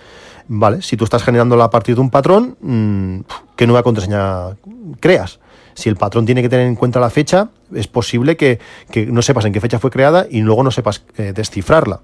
Vale, 0.47 0.83
si 0.83 0.95
tú 0.95 1.05
estás 1.05 1.23
generándola 1.23 1.63
a 1.63 1.69
partir 1.71 1.95
de 1.95 2.01
un 2.01 2.11
patrón, 2.11 2.55
mm, 2.61 3.19
¿qué 3.55 3.65
nueva 3.65 3.81
contraseña 3.81 4.55
creas? 4.99 5.39
Si 5.73 5.89
el 5.89 5.95
patrón 5.95 6.27
tiene 6.27 6.43
que 6.43 6.49
tener 6.49 6.67
en 6.67 6.75
cuenta 6.75 6.99
la 6.99 7.09
fecha, 7.09 7.49
es 7.73 7.87
posible 7.87 8.37
que, 8.37 8.59
no 9.07 9.23
sepas 9.23 9.45
en 9.45 9.53
qué 9.53 9.59
fecha 9.59 9.79
fue 9.79 9.89
creada 9.89 10.27
y 10.29 10.41
luego 10.41 10.63
no 10.63 10.69
sepas 10.69 11.03
eh, 11.17 11.33
descifrarla. 11.35 11.99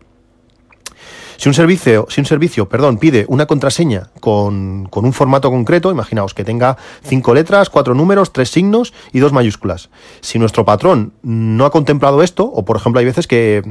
Si 1.42 1.50
un 1.50 1.56
servicio, 1.56 2.06
si 2.08 2.22
un 2.22 2.28
servicio 2.28 2.70
perdón, 2.70 3.00
pide 3.00 3.26
una 3.28 3.48
contraseña 3.48 4.12
con, 4.20 4.88
un 4.94 5.12
formato 5.14 5.50
concreto, 5.50 5.90
imaginaos 5.90 6.36
que 6.36 6.44
tenga 6.44 6.78
cinco 7.04 7.34
letras, 7.34 7.72
cuatro 7.72 7.96
números, 7.96 8.32
tres 8.32 8.52
signos 8.52 8.94
y 9.12 9.18
dos 9.18 9.34
mayúsculas. 9.34 9.90
Si 10.20 10.38
nuestro 10.38 10.66
patrón 10.66 11.14
no 11.24 11.66
ha 11.66 11.72
contemplado 11.72 12.22
esto, 12.22 12.46
o 12.46 12.64
por 12.64 12.78
ejemplo 12.78 13.00
hay 13.00 13.06
veces 13.06 13.26
que, 13.26 13.64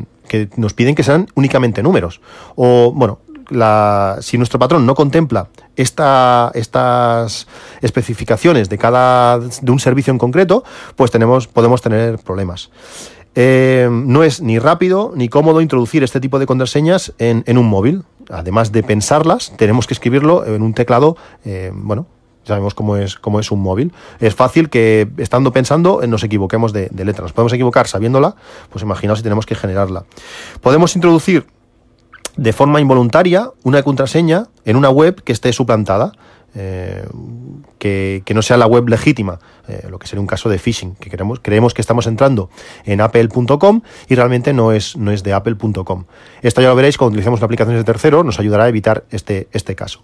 nos 0.57 0.75
piden 0.75 0.97
que 0.97 1.05
sean 1.05 1.29
únicamente 1.37 1.81
números, 1.85 2.21
o 2.57 2.91
bueno, 2.93 3.21
si 4.21 4.37
nuestro 4.37 4.59
patrón 4.59 4.85
no 4.85 4.97
contempla 4.97 5.47
esta, 5.77 6.51
estas 6.55 7.47
especificaciones 7.83 8.69
de 8.69 8.79
cada 8.79 9.39
de 9.39 9.71
un 9.71 9.79
servicio 9.79 10.13
en 10.13 10.19
concreto, 10.19 10.65
pues 10.97 11.13
tenemos, 11.13 11.47
podemos 11.47 11.81
tener 11.81 12.19
problemas. 12.19 12.73
Eh, 13.35 13.89
no 13.91 14.25
es 14.25 14.43
ni 14.43 14.59
rápido 14.59 15.13
ni 15.15 15.29
cómodo 15.29 15.61
introducir 15.61 16.03
este 16.03 16.21
tipo 16.21 16.39
de 16.39 16.47
contraseñas 16.47 17.13
en, 17.19 17.59
un 17.59 17.67
móvil. 17.67 18.05
Además 18.29 18.73
de 18.73 18.83
pensarlas, 18.83 19.53
tenemos 19.57 19.87
que 19.87 19.95
escribirlo 19.95 20.45
en 20.47 20.63
un 20.63 20.75
teclado, 20.75 21.17
eh, 21.45 21.73
bueno, 21.75 22.07
sabemos 22.45 22.75
cómo 22.75 22.97
es, 22.97 23.17
cómo 23.17 23.41
es 23.41 23.51
un 23.51 23.61
móvil. 23.61 23.93
Es 24.21 24.35
fácil 24.35 24.69
que, 24.69 25.09
estando 25.19 25.53
pensando, 25.53 26.01
nos 26.07 26.25
equivoquemos 26.25 26.73
de, 26.73 26.89
de 26.91 27.05
letra. 27.05 27.23
Nos 27.23 27.33
podemos 27.33 27.53
equivocar 27.53 27.87
sabiéndola, 27.87 28.37
pues 28.71 28.83
imaginaos 28.83 29.19
si 29.19 29.23
tenemos 29.23 29.47
que 29.47 29.55
generarla. 29.55 30.05
Podemos 30.61 30.95
introducir 30.95 31.47
de 32.37 32.53
forma 32.53 32.81
involuntaria 32.81 33.51
una 33.65 33.83
contraseña 33.83 34.47
en 34.65 34.77
una 34.77 34.91
web 34.91 35.23
que 35.23 35.33
esté 35.33 35.53
suplantada. 35.53 36.13
Eh, 36.55 37.05
que, 37.79 38.23
no 38.35 38.43
sea 38.43 38.57
la 38.57 38.67
web 38.67 38.89
legítima, 38.89 39.39
eh, 39.69 39.87
lo 39.89 39.99
que 39.99 40.07
sería 40.07 40.21
un 40.21 40.27
caso 40.27 40.49
de 40.49 40.59
phishing, 40.59 40.95
que 40.97 41.11
creemos 41.43 41.75
que 41.75 41.81
estamos 41.81 42.07
entrando 42.07 42.51
en 42.85 43.01
apple.com 43.01 43.83
y 44.09 44.15
realmente 44.15 44.53
no 44.53 44.73
es, 44.73 44.97
no 44.97 45.11
es 45.13 45.23
de 45.23 45.33
apple.com. 45.33 46.05
Esto 46.43 46.61
ya 46.61 46.69
lo 46.69 46.75
veréis 46.75 46.99
cuando 46.99 47.13
utilicemos 47.13 47.43
aplicaciones 47.43 47.81
de 47.81 47.85
tercero, 47.85 48.23
nos 48.25 48.39
ayudará 48.39 48.65
a 48.65 48.69
evitar 48.69 49.05
este, 49.11 49.49
este 49.53 49.75
caso. 49.75 50.03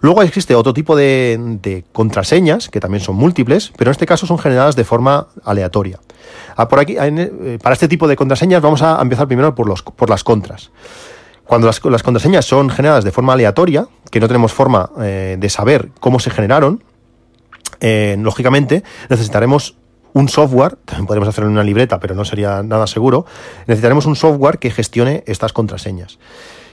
Luego 0.00 0.22
existe 0.22 0.54
otro 0.54 0.72
tipo 0.72 0.96
de, 0.96 1.84
contraseñas, 1.92 2.68
que 2.68 2.80
también 2.80 3.02
son 3.02 3.16
múltiples, 3.16 3.72
pero 3.76 3.90
en 3.90 3.92
este 3.92 4.06
caso 4.06 4.26
son 4.26 4.38
generadas 4.38 4.76
de 4.76 4.84
forma 4.84 5.28
aleatoria. 5.44 6.00
Ah, 6.56 6.68
por 6.68 6.78
aquí, 6.80 6.96
eh, 6.98 7.58
para 7.62 7.74
este 7.74 7.88
tipo 7.88 8.08
de 8.08 8.16
contraseñas 8.16 8.62
vamos 8.62 8.82
a 8.82 9.00
empezar 9.00 9.26
primero 9.26 9.54
por 9.54 10.08
las 10.10 10.24
contras. 10.24 10.70
Cuando 11.48 11.66
las, 11.66 12.02
contraseñas 12.02 12.44
son 12.44 12.68
generadas 12.68 13.04
de 13.04 13.10
forma 13.10 13.32
aleatoria, 13.32 13.88
que 14.10 14.20
no 14.20 14.28
tenemos 14.28 14.52
forma 14.52 14.90
eh, 15.00 15.38
de 15.40 15.48
saber 15.48 15.88
cómo 15.98 16.20
se 16.20 16.28
generaron, 16.28 16.84
eh, 17.80 18.18
lógicamente 18.20 18.84
necesitaremos 19.08 19.74
un 20.12 20.28
software, 20.28 20.76
también 20.84 21.06
podemos 21.06 21.26
hacerlo 21.26 21.48
en 21.48 21.54
una 21.54 21.64
libreta, 21.64 22.00
pero 22.00 22.14
no 22.14 22.26
sería 22.26 22.62
nada 22.62 22.86
seguro, 22.86 23.24
necesitaremos 23.66 24.04
un 24.04 24.14
software 24.14 24.58
que 24.58 24.70
gestione 24.70 25.24
estas 25.26 25.54
contraseñas. 25.54 26.18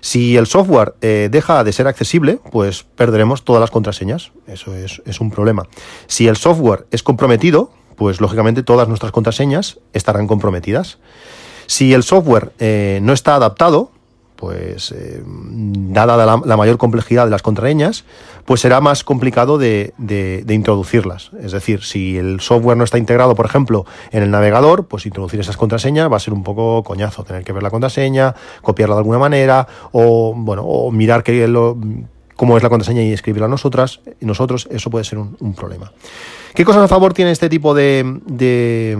Si 0.01 0.35
el 0.35 0.45
software 0.45 0.95
eh, 0.99 1.29
deja 1.31 1.63
de 1.63 1.71
ser 1.71 1.87
accesible, 1.87 2.41
pues 2.51 2.83
perderemos 2.83 3.45
todas 3.45 3.61
las 3.61 3.71
contraseñas. 3.71 4.33
Eso 4.45 4.75
es, 4.75 5.21
un 5.21 5.31
problema. 5.31 5.67
Si 6.07 6.27
el 6.27 6.35
software 6.35 6.85
es 6.91 7.01
comprometido, 7.01 7.71
pues 7.95 8.19
lógicamente 8.19 8.61
todas 8.61 8.89
nuestras 8.89 9.13
contraseñas 9.13 9.79
estarán 9.93 10.27
comprometidas. 10.27 10.97
Si 11.65 11.93
el 11.93 12.03
software 12.03 12.51
no 13.01 13.13
está 13.13 13.35
adaptado, 13.35 13.94
pues 14.35 14.91
eh, 14.91 15.23
dada 15.25 16.25
la, 16.25 16.57
mayor 16.57 16.77
complejidad 16.77 17.25
de 17.25 17.31
las 17.31 17.41
contraseñas, 17.41 18.03
pues 18.45 18.61
será 18.61 18.81
más 18.81 19.03
complicado 19.03 19.57
de, 19.57 19.93
introducirlas. 20.49 21.31
Es 21.41 21.51
decir, 21.51 21.83
si 21.83 22.17
el 22.17 22.39
software 22.41 22.77
no 22.77 22.83
está 22.83 22.97
integrado, 22.97 23.35
por 23.35 23.45
ejemplo, 23.45 23.85
en 24.11 24.23
el 24.23 24.31
navegador, 24.31 24.85
pues 24.85 25.05
introducir 25.05 25.39
esas 25.39 25.57
contraseñas 25.57 26.11
va 26.11 26.17
a 26.17 26.19
ser 26.19 26.33
un 26.33 26.43
poco 26.43 26.83
coñazo, 26.83 27.23
tener 27.23 27.43
que 27.43 27.53
ver 27.53 27.63
la 27.63 27.69
contraseña, 27.69 28.35
copiarla 28.61 28.95
de 28.95 28.99
alguna 28.99 29.19
manera, 29.19 29.67
o 29.91 30.33
bueno, 30.35 30.63
o 30.63 30.91
mirar 30.91 31.23
que 31.23 31.45
cómo 32.35 32.57
es 32.57 32.63
la 32.63 32.69
contraseña 32.69 33.01
y 33.03 33.13
escribirla 33.13 33.47
nosotras, 33.47 34.01
nosotros, 34.19 34.67
eso 34.69 34.89
puede 34.89 35.05
ser 35.05 35.19
un, 35.19 35.53
problema. 35.55 35.91
¿Qué 36.53 36.65
cosas 36.65 36.83
a 36.83 36.87
favor 36.87 37.13
tiene 37.13 37.31
este 37.31 37.49
tipo 37.49 37.73
de, 37.73 38.19
de 38.25 38.97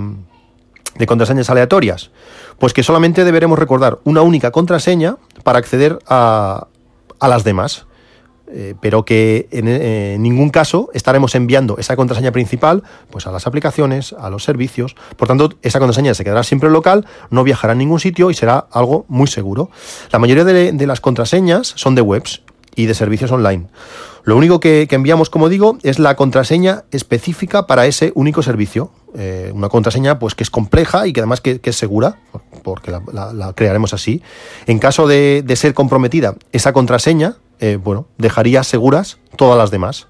contraseñas 1.06 1.50
aleatorias? 1.50 2.12
Pues 2.60 2.74
que 2.74 2.84
solamente 2.84 3.24
deberemos 3.24 3.60
recordar 3.60 4.00
una 4.04 4.22
única 4.22 4.52
contraseña 4.52 5.18
para 5.44 5.60
acceder 5.60 6.00
a, 6.08 6.68
las 7.22 7.44
demás. 7.44 7.86
Eh, 8.48 8.76
pero 8.80 9.06
que 9.06 9.48
en, 9.50 10.22
ningún 10.22 10.52
caso 10.52 10.92
estaremos 10.94 11.34
enviando 11.34 11.78
esa 11.80 11.96
contraseña 11.96 12.32
principal 12.32 12.84
pues 13.10 13.26
a 13.26 13.32
las 13.32 13.48
aplicaciones, 13.48 14.14
a 14.14 14.30
los 14.30 14.44
servicios. 14.44 14.96
Por 15.18 15.28
tanto, 15.28 15.50
esa 15.64 15.80
contraseña 15.80 16.14
se 16.14 16.24
quedará 16.24 16.44
siempre 16.44 16.70
local, 16.70 17.08
no 17.32 17.44
viajará 17.44 17.74
a 17.74 17.76
ningún 17.76 18.00
sitio 18.00 18.30
y 18.30 18.36
será 18.36 18.68
algo 18.72 19.06
muy 19.08 19.28
seguro. 19.28 19.72
La 20.12 20.20
mayoría 20.20 20.46
de 20.46 20.88
las 20.88 21.02
contraseñas 21.02 21.74
son 21.76 21.96
de 21.96 22.02
webs 22.02 22.45
y 22.76 22.86
de 22.86 22.94
servicios 22.94 23.32
online. 23.32 23.68
Lo 24.24 24.36
único 24.36 24.60
que, 24.60 24.88
enviamos, 24.90 25.30
como 25.30 25.50
digo, 25.50 25.78
es 25.84 26.00
la 26.00 26.16
contraseña 26.16 26.86
específica 26.92 27.68
para 27.68 27.86
ese 27.86 28.12
único 28.16 28.42
servicio. 28.42 28.92
Eh, 29.16 29.52
una 29.54 29.70
contraseña 29.70 30.20
pues 30.20 30.34
que 30.36 30.44
es 30.44 30.50
compleja 30.50 31.08
y 31.08 31.14
que 31.14 31.22
además 31.22 31.42
que, 31.42 31.60
es 31.64 31.76
segura, 31.76 32.18
porque 32.64 32.92
la, 32.92 33.54
crearemos 33.54 33.94
así. 33.94 34.24
En 34.66 34.80
caso 34.80 35.08
de, 35.08 35.44
ser 35.56 35.74
comprometida 35.74 36.36
esa 36.52 36.74
contraseña, 36.74 37.38
eh, 37.60 37.78
bueno, 37.82 38.08
dejaría 38.18 38.64
seguras 38.64 39.20
todas 39.38 39.58
las 39.58 39.70
demás. 39.70 40.08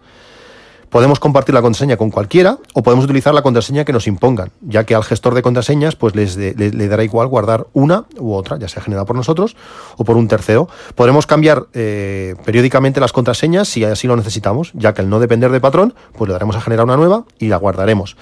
Podemos 0.95 1.19
compartir 1.19 1.53
la 1.53 1.61
contraseña 1.61 1.97
con 1.97 2.09
cualquiera 2.09 2.57
o 2.73 2.81
podemos 2.81 3.03
utilizar 3.03 3.33
la 3.33 3.41
contraseña 3.41 3.83
que 3.83 3.91
nos 3.91 4.07
impongan, 4.07 4.51
ya 4.61 4.85
que 4.85 4.95
al 4.95 5.03
gestor 5.03 5.33
de 5.33 5.41
contraseñas 5.41 5.97
pues 5.97 6.15
les 6.15 6.37
le, 6.37 6.87
dará 6.87 7.03
igual 7.03 7.27
guardar 7.27 7.67
una 7.73 8.05
u 8.17 8.31
otra, 8.31 8.57
ya 8.57 8.69
sea 8.69 8.81
generada 8.81 9.05
por 9.05 9.17
nosotros 9.17 9.57
o 9.97 10.05
por 10.05 10.15
un 10.15 10.29
tercero. 10.29 10.69
Podremos 10.95 11.27
cambiar 11.27 11.65
eh, 11.73 12.35
periódicamente 12.45 13.01
las 13.01 13.11
contraseñas 13.11 13.67
si 13.67 13.83
así 13.83 14.07
lo 14.07 14.15
necesitamos, 14.15 14.71
ya 14.73 14.93
que 14.93 15.01
al 15.01 15.09
no 15.09 15.19
depender 15.19 15.51
de 15.51 15.59
patrón, 15.59 15.93
pues 16.17 16.29
le 16.29 16.31
daremos 16.31 16.55
a 16.55 16.61
generar 16.61 16.85
una 16.85 16.95
nueva 16.95 17.25
y 17.39 17.49
la 17.49 17.57
guardaremos. 17.57 18.15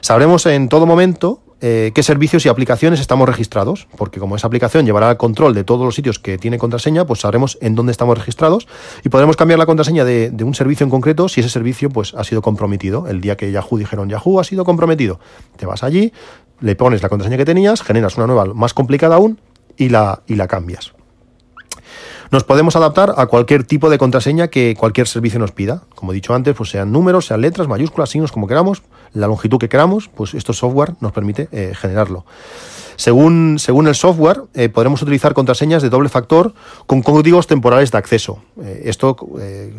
Sabremos 0.00 0.46
en 0.46 0.70
todo 0.70 0.86
momento 0.86 1.42
eh, 1.66 1.92
qué 1.94 2.02
servicios 2.02 2.44
y 2.44 2.50
aplicaciones 2.50 3.00
estamos 3.00 3.26
registrados, 3.26 3.88
porque 3.96 4.20
como 4.20 4.36
esa 4.36 4.48
aplicación 4.48 4.84
llevará 4.84 5.10
el 5.10 5.16
control 5.16 5.54
de 5.54 5.64
todos 5.64 5.86
los 5.86 5.94
sitios 5.94 6.18
que 6.18 6.36
tiene 6.36 6.58
contraseña, 6.58 7.06
pues 7.06 7.20
sabremos 7.20 7.56
en 7.62 7.74
dónde 7.74 7.90
estamos 7.90 8.18
registrados 8.18 8.68
y 9.02 9.08
podremos 9.08 9.34
cambiar 9.38 9.58
la 9.58 9.64
contraseña 9.64 10.04
de, 10.04 10.30
un 10.44 10.54
servicio 10.54 10.84
en 10.84 10.90
concreto 10.90 11.26
si 11.26 11.40
ese 11.40 11.48
servicio 11.48 11.88
pues, 11.88 12.12
ha 12.12 12.22
sido 12.22 12.42
comprometido. 12.42 13.08
El 13.08 13.22
día 13.22 13.38
que 13.38 13.50
Yahoo 13.50 13.78
dijeron 13.78 14.10
Yahoo 14.10 14.40
ha 14.40 14.44
sido 14.44 14.66
comprometido, 14.66 15.20
te 15.56 15.64
vas 15.64 15.82
allí, 15.82 16.12
le 16.60 16.76
pones 16.76 17.02
la 17.02 17.08
contraseña 17.08 17.38
que 17.38 17.46
tenías, 17.46 17.80
generas 17.80 18.18
una 18.18 18.26
nueva 18.26 18.44
más 18.52 18.74
complicada 18.74 19.16
aún 19.16 19.40
y 19.78 19.88
la, 19.88 20.22
y 20.26 20.34
la 20.34 20.46
cambias. 20.46 20.92
Nos 22.30 22.44
podemos 22.44 22.76
adaptar 22.76 23.14
a 23.16 23.26
cualquier 23.26 23.64
tipo 23.64 23.88
de 23.88 23.96
contraseña 23.96 24.48
que 24.48 24.74
cualquier 24.78 25.06
servicio 25.06 25.38
nos 25.38 25.52
pida. 25.52 25.84
Como 25.94 26.12
he 26.12 26.14
dicho 26.14 26.34
antes, 26.34 26.54
pues 26.54 26.68
sean 26.68 26.92
números, 26.92 27.26
sean 27.26 27.40
letras, 27.40 27.68
mayúsculas, 27.68 28.10
signos, 28.10 28.32
como 28.32 28.46
queramos, 28.46 28.82
la 29.14 29.28
longitud 29.28 29.58
que 29.58 29.68
queramos, 29.68 30.08
pues 30.08 30.34
esto 30.34 30.52
software 30.52 30.94
nos 31.00 31.12
permite 31.12 31.48
eh, 31.52 31.72
generarlo. 31.74 32.26
Según, 32.96 33.58
según 33.58 33.88
el 33.88 33.96
software, 33.96 34.42
eh, 34.54 34.68
podremos 34.68 35.02
utilizar 35.02 35.34
contraseñas 35.34 35.82
de 35.82 35.90
doble 35.90 36.08
factor 36.08 36.54
con 36.86 37.02
códigos 37.02 37.48
temporales 37.48 37.90
de 37.90 37.98
acceso. 37.98 38.38
Eh, 38.62 38.82
esto, 38.84 39.16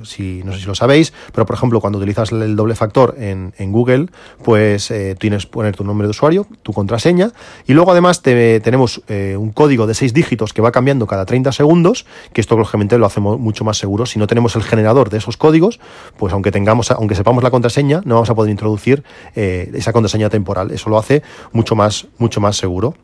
si, 0.04 0.42
no 0.44 0.52
sé 0.52 0.60
si 0.60 0.66
lo 0.66 0.76
sabéis, 0.76 1.14
pero 1.34 1.46
por 1.46 1.56
ejemplo, 1.56 1.80
cuando 1.80 1.98
utilizas 1.98 2.34
el 2.34 2.58
doble 2.58 2.76
factor 2.76 3.16
en, 3.18 3.54
Google, 3.72 4.08
pues 4.44 4.94
tienes 5.18 5.46
que 5.46 5.52
poner 5.52 5.76
tu 5.76 5.84
nombre 5.86 6.08
de 6.08 6.12
usuario, 6.12 6.46
tu 6.62 6.74
contraseña, 6.74 7.32
y 7.66 7.74
luego 7.74 7.92
además 7.92 8.22
tenemos 8.22 9.02
un 9.08 9.52
código 9.52 9.88
de 9.88 9.94
seis 9.94 10.14
dígitos 10.14 10.54
que 10.54 10.62
va 10.62 10.72
cambiando 10.72 11.08
cada 11.08 11.26
30 11.26 11.52
segundos, 11.54 12.06
que 12.34 12.42
esto 12.42 12.58
lógicamente 12.58 12.98
lo 12.98 13.06
hacemos 13.06 13.40
mucho 13.40 13.64
más 13.64 13.78
seguro. 13.78 14.06
Si 14.06 14.20
no 14.20 14.28
tenemos 14.28 14.56
el 14.56 14.64
generador 14.64 15.10
de 15.10 15.18
esos 15.18 15.38
códigos, 15.38 15.80
pues 16.18 16.34
aunque 16.34 16.52
tengamos, 16.52 16.92
aunque 16.92 17.16
sepamos 17.16 17.44
la 17.44 17.52
contraseña, 17.52 18.02
no 18.06 18.16
vamos 18.16 18.30
a 18.30 18.36
poder 18.36 18.52
introducir 18.52 19.04
esa 19.34 19.94
contraseña 19.94 20.30
temporal. 20.30 20.72
Eso 20.72 20.90
lo 20.90 20.98
hace 20.98 21.24
mucho 21.52 21.76
más, 21.76 22.08
mucho 22.18 22.40
más 22.42 22.58
seguro. 22.58 22.96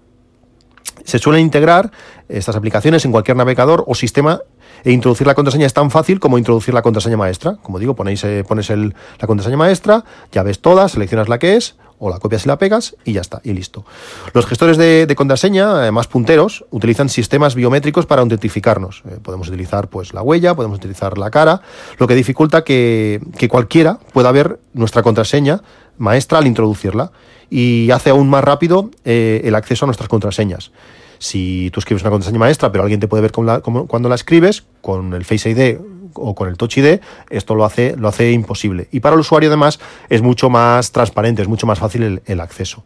Se 1.04 1.20
suelen 1.20 1.42
integrar 1.42 1.92
estas 2.30 2.56
aplicaciones 2.56 3.06
en 3.06 3.12
cualquier 3.12 3.38
navegador 3.38 3.84
o 3.88 3.96
sistema 3.96 4.42
e 4.84 4.92
introducir 4.92 5.28
la 5.28 5.36
contraseña 5.36 5.66
es 5.66 5.74
tan 5.74 5.92
fácil 5.92 6.20
como 6.20 6.38
introducir 6.38 6.74
la 6.74 6.82
contraseña 6.82 7.18
maestra. 7.18 7.58
Como 7.62 7.80
digo, 7.80 7.96
ponéis, 7.96 8.24
eh, 8.24 8.44
pones 8.48 8.70
la 8.70 9.28
contraseña 9.28 9.58
maestra, 9.58 10.04
ya 10.32 10.44
ves 10.44 10.60
todas, 10.60 10.94
seleccionas 10.94 11.30
la 11.30 11.40
que 11.40 11.56
es, 11.56 11.76
o 12.00 12.10
la 12.10 12.18
copias 12.18 12.46
y 12.46 12.48
la 12.48 12.58
pegas 12.58 12.96
y 13.06 13.14
ya 13.14 13.22
está, 13.22 13.42
y 13.44 13.54
listo. 13.54 13.86
Los 14.34 14.48
gestores 14.48 14.78
de, 14.78 15.14
contraseña, 15.16 15.86
eh, 15.86 15.92
más 15.92 16.08
punteros, 16.08 16.66
utilizan 16.72 17.10
sistemas 17.10 17.54
biométricos 17.54 18.08
para 18.08 18.24
autentificarnos. 18.24 19.04
Eh, 19.08 19.20
podemos 19.22 19.50
utilizar 19.50 19.88
pues 19.88 20.14
la 20.14 20.24
huella, 20.24 20.56
podemos 20.56 20.80
utilizar 20.80 21.20
la 21.20 21.30
cara, 21.30 21.62
lo 22.00 22.08
que 22.08 22.16
dificulta 22.16 22.64
que, 22.64 23.22
que 23.38 23.48
cualquiera 23.48 24.00
pueda 24.14 24.32
ver 24.32 24.60
nuestra 24.74 25.04
contraseña 25.04 25.62
maestra 26.02 26.40
al 26.40 26.48
introducirla 26.48 27.12
y 27.50 27.92
hace 27.92 28.10
aún 28.10 28.30
más 28.30 28.44
rápido 28.44 28.90
eh, 29.06 29.42
el 29.44 29.56
acceso 29.56 29.86
a 29.86 29.88
nuestras 29.88 30.10
contraseñas. 30.10 30.72
Si 31.20 31.70
tú 31.72 31.80
escribes 31.80 32.02
una 32.02 32.10
contraseña 32.10 32.40
maestra, 32.40 32.72
pero 32.72 32.84
alguien 32.84 33.00
te 33.00 33.08
puede 33.08 33.22
ver 33.22 33.32
cuando 33.32 34.10
la 34.10 34.16
escribes, 34.16 34.64
con 34.82 35.14
el 35.14 35.24
Face 35.24 35.52
ID 35.52 35.78
o 36.14 36.34
con 36.34 36.50
el 36.50 36.58
Touch 36.58 36.78
ID, 36.78 37.00
esto 37.30 37.54
lo 37.54 37.64
hace, 37.64 37.96
lo 37.96 38.08
hace 38.08 38.32
imposible. 38.32 38.88
Y 38.92 39.02
para 39.02 39.14
el 39.14 39.20
usuario, 39.20 39.50
además, 39.50 39.80
es 40.10 40.22
mucho 40.22 40.50
más 40.50 40.92
transparente, 40.92 41.44
es 41.44 41.48
mucho 41.48 41.68
más 41.68 41.78
fácil 41.78 42.22
el 42.26 42.40
acceso. 42.40 42.84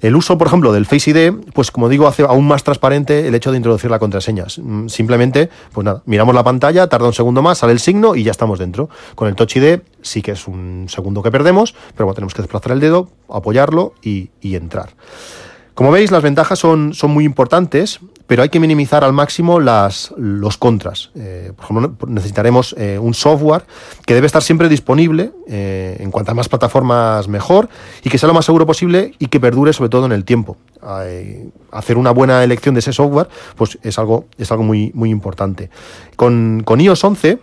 El 0.00 0.16
uso, 0.16 0.38
por 0.38 0.46
ejemplo, 0.46 0.72
del 0.72 0.86
Face 0.86 1.10
ID, 1.10 1.32
pues 1.52 1.70
como 1.70 1.88
digo, 1.88 2.06
hace 2.06 2.22
aún 2.22 2.46
más 2.46 2.64
transparente 2.64 3.26
el 3.26 3.34
hecho 3.34 3.50
de 3.50 3.56
introducir 3.56 3.90
la 3.90 3.98
contraseña. 3.98 4.46
Mm, 4.58 4.88
simplemente, 4.88 5.50
pues 5.72 5.84
nada, 5.84 6.02
miramos 6.06 6.34
la 6.34 6.44
pantalla, 6.44 6.86
tarda 6.88 7.06
un 7.06 7.14
segundo 7.14 7.42
más, 7.42 7.58
sale 7.58 7.72
el 7.72 7.80
signo 7.80 8.14
y 8.14 8.22
ya 8.22 8.30
estamos 8.30 8.58
dentro. 8.58 8.88
Con 9.14 9.28
el 9.28 9.34
Touch 9.34 9.56
ID 9.56 9.80
sí 10.02 10.22
que 10.22 10.32
es 10.32 10.46
un 10.46 10.86
segundo 10.88 11.22
que 11.22 11.30
perdemos, 11.30 11.74
pero 11.94 12.06
bueno, 12.06 12.14
tenemos 12.14 12.34
que 12.34 12.42
desplazar 12.42 12.72
el 12.72 12.80
dedo, 12.80 13.08
apoyarlo 13.28 13.94
y, 14.02 14.30
y 14.40 14.56
entrar. 14.56 14.90
Como 15.74 15.90
veis, 15.90 16.10
las 16.10 16.22
ventajas 16.22 16.58
son, 16.58 16.94
son 16.94 17.10
muy 17.10 17.24
importantes, 17.24 18.00
pero 18.26 18.42
hay 18.42 18.48
que 18.48 18.60
minimizar 18.60 19.04
al 19.04 19.12
máximo 19.12 19.60
las, 19.60 20.12
los 20.16 20.56
contras. 20.56 21.10
Eh, 21.14 21.52
por 21.54 21.64
ejemplo, 21.64 22.08
necesitaremos 22.08 22.74
eh, 22.78 22.98
un 22.98 23.14
software 23.14 23.64
que 24.04 24.14
debe 24.14 24.26
estar 24.26 24.42
siempre 24.42 24.68
disponible, 24.68 25.32
eh, 25.48 25.96
en 26.00 26.10
cuantas 26.10 26.34
más 26.34 26.48
plataformas 26.48 27.28
mejor, 27.28 27.68
y 28.02 28.10
que 28.10 28.18
sea 28.18 28.26
lo 28.26 28.34
más 28.34 28.44
seguro 28.44 28.66
posible 28.66 29.12
y 29.18 29.26
que 29.26 29.40
perdure 29.40 29.72
sobre 29.72 29.90
todo 29.90 30.06
en 30.06 30.12
el 30.12 30.24
tiempo. 30.24 30.56
hacer 31.70 31.98
una 31.98 32.10
buena 32.10 32.44
elección 32.44 32.74
de 32.74 32.80
ese 32.80 32.92
software 32.92 33.28
pues 33.56 33.78
es 33.82 33.98
algo, 33.98 34.26
es 34.38 34.50
algo 34.50 34.64
muy, 34.64 34.90
muy 34.94 35.10
importante. 35.10 35.70
Con, 36.16 36.62
con 36.64 36.80
iOS 36.80 37.04
11 37.04 37.38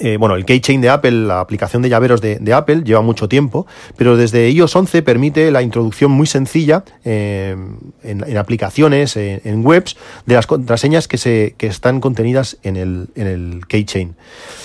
eh, 0.00 0.16
bueno, 0.16 0.34
el 0.34 0.44
Keychain 0.44 0.80
de 0.80 0.90
Apple, 0.90 1.12
la 1.12 1.40
aplicación 1.40 1.82
de 1.82 1.88
llaveros 1.88 2.20
de, 2.20 2.54
Apple, 2.54 2.82
lleva 2.84 3.00
mucho 3.00 3.28
tiempo, 3.28 3.66
pero 3.96 4.16
desde 4.16 4.50
iOS 4.50 4.74
11 4.74 5.02
permite 5.02 5.50
la 5.50 5.62
introducción 5.62 6.10
muy 6.10 6.26
sencilla 6.26 6.84
eh, 7.04 7.56
en, 8.02 8.36
aplicaciones, 8.36 9.16
en, 9.16 9.64
webs, 9.64 9.96
de 10.26 10.34
las 10.34 10.46
contraseñas 10.46 11.08
que, 11.08 11.18
se, 11.18 11.54
que 11.56 11.66
están 11.66 12.00
contenidas 12.00 12.58
en 12.62 12.76
el, 12.76 13.08
en 13.14 13.26
el 13.26 13.66
Keychain. 13.66 14.16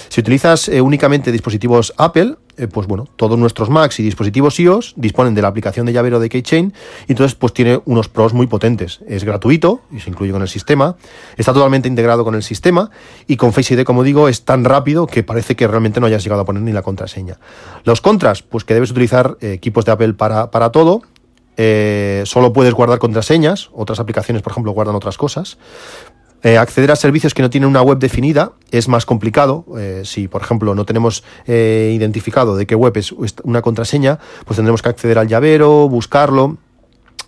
Si 0.10 0.22
utilizas 0.22 0.68
eh, 0.70 0.82
únicamente 0.82 1.32
dispositivos 1.32 1.94
Apple, 1.96 2.36
eh, 2.58 2.68
pues 2.68 2.88
bueno, 2.88 3.08
todos 3.16 3.38
nuestros 3.38 3.70
Macs 3.70 4.00
y 4.00 4.04
dispositivos 4.04 4.60
iOS 4.60 4.96
disponen 4.98 5.36
de 5.36 5.44
la 5.44 5.48
aplicación 5.48 5.86
de 5.86 5.94
llavero 5.94 6.20
de 6.20 6.30
Keychain 6.30 6.74
y 7.08 7.12
entonces 7.12 7.36
pues 7.36 7.54
tiene 7.54 7.80
unos 7.86 8.10
pros 8.10 8.34
muy 8.34 8.48
potentes. 8.48 9.02
Es 9.08 9.24
gratuito 9.24 9.82
y 9.92 10.00
se 10.00 10.10
incluye 10.10 10.32
con 10.32 10.42
el 10.42 10.48
sistema, 10.48 10.96
está 11.38 11.54
totalmente 11.54 11.88
integrado 11.88 12.26
con 12.26 12.34
el 12.34 12.42
sistema 12.42 12.90
y 13.28 13.38
con 13.38 13.54
Face 13.54 13.76
ID, 13.76 13.84
como 13.84 14.04
digo, 14.04 14.28
es 14.28 14.44
tan 14.44 14.66
rápido 14.66 15.06
que 15.06 15.22
parece 15.24 15.56
que 15.56 15.68
realmente 15.68 16.00
no 16.00 16.08
hayas 16.08 16.24
llegado 16.24 16.42
a 16.42 16.46
poner 16.46 16.64
ni 16.64 16.72
la 16.72 16.82
contraseña. 16.82 17.38
Los 17.84 18.02
contras, 18.02 18.42
pues 18.42 18.64
que 18.64 18.74
debes 18.74 18.90
utilizar 18.90 19.38
eh, 19.42 19.54
equipos 19.54 19.86
de 19.86 19.92
Apple 19.92 20.16
para, 20.16 20.50
para 20.50 20.72
todo, 20.72 21.04
solo 22.24 22.54
puedes 22.54 22.74
guardar 22.74 23.00
contraseñas, 23.00 23.70
otras 23.74 24.00
aplicaciones, 24.00 24.42
por 24.42 24.54
ejemplo, 24.54 24.72
guardan 24.72 24.96
otras 24.96 25.18
cosas. 25.18 25.58
Eh, 26.42 26.58
acceder 26.58 26.92
a 26.92 26.96
servicios 26.96 27.34
que 27.34 27.42
no 27.42 27.50
tienen 27.50 27.70
una 27.70 27.82
web 27.82 28.00
definida 28.00 28.54
es 28.72 28.88
más 28.88 29.06
complicado. 29.06 29.66
Eh, 29.78 30.04
si, 30.06 30.28
por 30.28 30.42
ejemplo, 30.42 30.74
no 30.74 30.86
tenemos 30.86 31.24
eh, 31.48 31.92
identificado 31.94 32.56
de 32.56 32.66
qué 32.66 32.76
web 32.76 32.96
es 32.98 33.14
una 33.44 33.62
contraseña, 33.62 34.20
pues 34.46 34.56
tendremos 34.56 34.82
que 34.82 34.90
acceder 34.90 35.18
al 35.18 35.28
llavero, 35.28 35.90
buscarlo. 35.90 36.58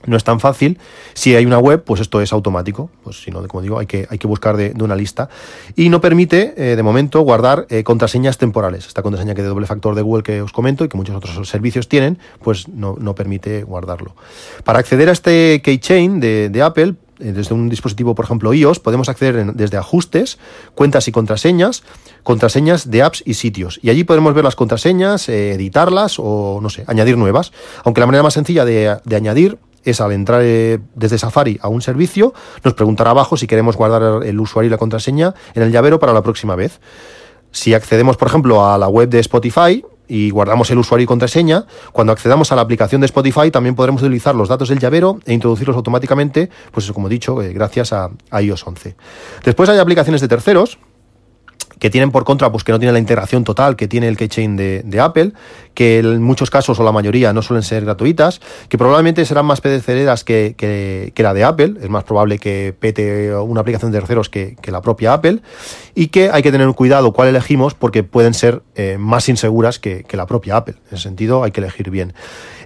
No 0.07 0.17
es 0.17 0.23
tan 0.23 0.39
fácil. 0.39 0.79
Si 1.13 1.35
hay 1.35 1.45
una 1.45 1.59
web, 1.59 1.83
pues 1.83 2.01
esto 2.01 2.21
es 2.21 2.33
automático. 2.33 2.89
Pues 3.03 3.21
si 3.21 3.29
no, 3.29 3.47
como 3.47 3.61
digo, 3.61 3.77
hay 3.77 3.85
que, 3.85 4.07
hay 4.09 4.17
que 4.17 4.25
buscar 4.25 4.57
de, 4.57 4.73
una 4.81 4.95
lista. 4.95 5.29
Y 5.75 5.89
no 5.89 6.01
permite, 6.01 6.53
de 6.55 6.81
momento, 6.81 7.21
guardar 7.21 7.67
contraseñas 7.83 8.39
temporales. 8.39 8.87
Esta 8.87 9.03
contraseña 9.03 9.35
que 9.35 9.43
de 9.43 9.49
doble 9.49 9.67
factor 9.67 9.93
de 9.93 10.01
Google 10.01 10.23
que 10.23 10.41
os 10.41 10.51
comento 10.51 10.83
y 10.83 10.89
que 10.89 10.97
muchos 10.97 11.15
otros 11.15 11.47
servicios 11.47 11.87
tienen, 11.87 12.17
pues 12.41 12.67
no, 12.67 12.95
no 12.99 13.13
permite 13.13 13.61
guardarlo. 13.61 14.15
Para 14.63 14.79
acceder 14.79 15.07
a 15.07 15.11
este 15.11 15.61
keychain 15.61 16.19
de, 16.19 16.49
de 16.49 16.61
Apple, 16.63 16.95
eh, 16.95 17.10
desde 17.21 17.53
un 17.53 17.69
dispositivo, 17.69 18.15
por 18.15 18.25
ejemplo, 18.25 18.53
iOS, 18.53 18.79
podemos 18.79 19.09
acceder 19.09 19.53
desde 19.53 19.77
ajustes, 19.77 20.39
cuentas 20.75 21.07
y 21.07 21.11
contraseñas, 21.11 21.83
contraseñas 22.23 22.89
de 22.89 23.03
apps 23.03 23.23
y 23.25 23.35
sitios. 23.35 23.79
Y 23.81 23.89
allí 23.89 24.03
podemos 24.03 24.33
ver 24.33 24.43
las 24.43 24.55
contraseñas, 24.55 25.29
eh, 25.29 25.53
editarlas 25.53 26.17
o, 26.19 26.59
no 26.61 26.69
sé, 26.69 26.83
añadir 26.87 27.17
nuevas. 27.17 27.51
Aunque 27.83 28.01
la 28.01 28.07
manera 28.07 28.23
más 28.23 28.33
sencilla 28.33 28.65
de, 28.65 28.97
añadir 29.15 29.57
es 29.83 30.01
al 30.01 30.11
entrar 30.11 30.41
eh, 30.43 30.79
desde 30.95 31.17
Safari 31.17 31.59
a 31.61 31.67
un 31.67 31.81
servicio, 31.81 32.33
nos 32.63 32.73
preguntará 32.73 33.11
abajo 33.11 33.37
si 33.37 33.47
queremos 33.47 33.77
guardar 33.77 34.23
el 34.23 34.39
usuario 34.39 34.67
y 34.67 34.71
la 34.71 34.77
contraseña 34.77 35.33
en 35.53 35.63
el 35.63 35.71
llavero 35.71 35.99
para 35.99 36.13
la 36.13 36.21
próxima 36.21 36.55
vez. 36.55 36.79
Si 37.51 37.73
accedemos, 37.73 38.15
por 38.17 38.27
ejemplo, 38.27 38.65
a 38.65 38.77
la 38.77 38.87
web 38.87 39.09
de 39.09 39.19
Spotify, 39.19 39.83
y 40.11 40.29
guardamos 40.29 40.69
el 40.71 40.77
usuario 40.77 41.05
y 41.05 41.07
contraseña, 41.07 41.63
cuando 41.93 42.11
accedamos 42.11 42.51
a 42.51 42.55
la 42.57 42.61
aplicación 42.63 42.99
de 42.99 43.05
Spotify 43.05 43.49
también 43.49 43.75
podremos 43.75 44.01
utilizar 44.01 44.35
los 44.35 44.49
datos 44.49 44.67
del 44.67 44.77
llavero 44.77 45.19
e 45.25 45.31
introducirlos 45.31 45.77
automáticamente, 45.77 46.49
pues 46.73 46.91
como 46.91 47.07
he 47.07 47.09
dicho, 47.09 47.41
eh, 47.41 47.53
gracias 47.53 47.93
a, 47.93 48.09
a 48.29 48.41
iOS 48.41 48.67
11. 48.67 48.95
Después 49.45 49.69
hay 49.69 49.79
aplicaciones 49.79 50.19
de 50.19 50.27
terceros 50.27 50.79
que 51.81 51.89
tienen 51.89 52.11
por 52.11 52.25
contra, 52.25 52.51
pues 52.51 52.63
que 52.63 52.71
no 52.71 52.77
tienen 52.77 52.93
la 52.93 52.99
integración 52.99 53.43
total 53.43 53.75
que 53.75 53.87
tiene 53.87 54.07
el 54.07 54.15
keychain 54.15 54.55
de, 54.55 55.01
Apple, 55.01 55.31
que 55.73 55.97
en 55.97 56.21
muchos 56.21 56.51
casos 56.51 56.79
o 56.79 56.83
la 56.83 56.91
mayoría 56.91 57.33
no 57.33 57.41
suelen 57.41 57.63
ser 57.63 57.83
gratuitas, 57.85 58.39
que 58.69 58.77
probablemente 58.77 59.25
serán 59.25 59.47
más 59.47 59.61
pedeceras 59.61 60.23
que, 60.23 60.53
que, 60.55 61.11
que, 61.15 61.23
la 61.23 61.33
de 61.33 61.43
Apple, 61.43 61.73
es 61.81 61.89
más 61.89 62.03
probable 62.03 62.37
que 62.37 62.75
pete 62.79 63.33
una 63.33 63.61
aplicación 63.61 63.91
de 63.91 63.97
terceros 63.97 64.29
que, 64.29 64.55
que, 64.61 64.69
la 64.69 64.81
propia 64.81 65.13
Apple, 65.13 65.39
y 65.95 66.09
que 66.09 66.29
hay 66.29 66.43
que 66.43 66.51
tener 66.51 66.71
cuidado 66.73 67.13
cuál 67.13 67.29
elegimos 67.29 67.73
porque 67.73 68.03
pueden 68.03 68.35
ser 68.35 68.61
eh, 68.75 68.97
más 68.99 69.27
inseguras 69.27 69.79
que, 69.79 70.05
la 70.11 70.27
propia 70.27 70.57
Apple. 70.57 70.75
En 70.91 70.97
ese 70.97 71.03
sentido 71.03 71.43
hay 71.43 71.49
que 71.49 71.61
elegir 71.61 71.89
bien. 71.89 72.13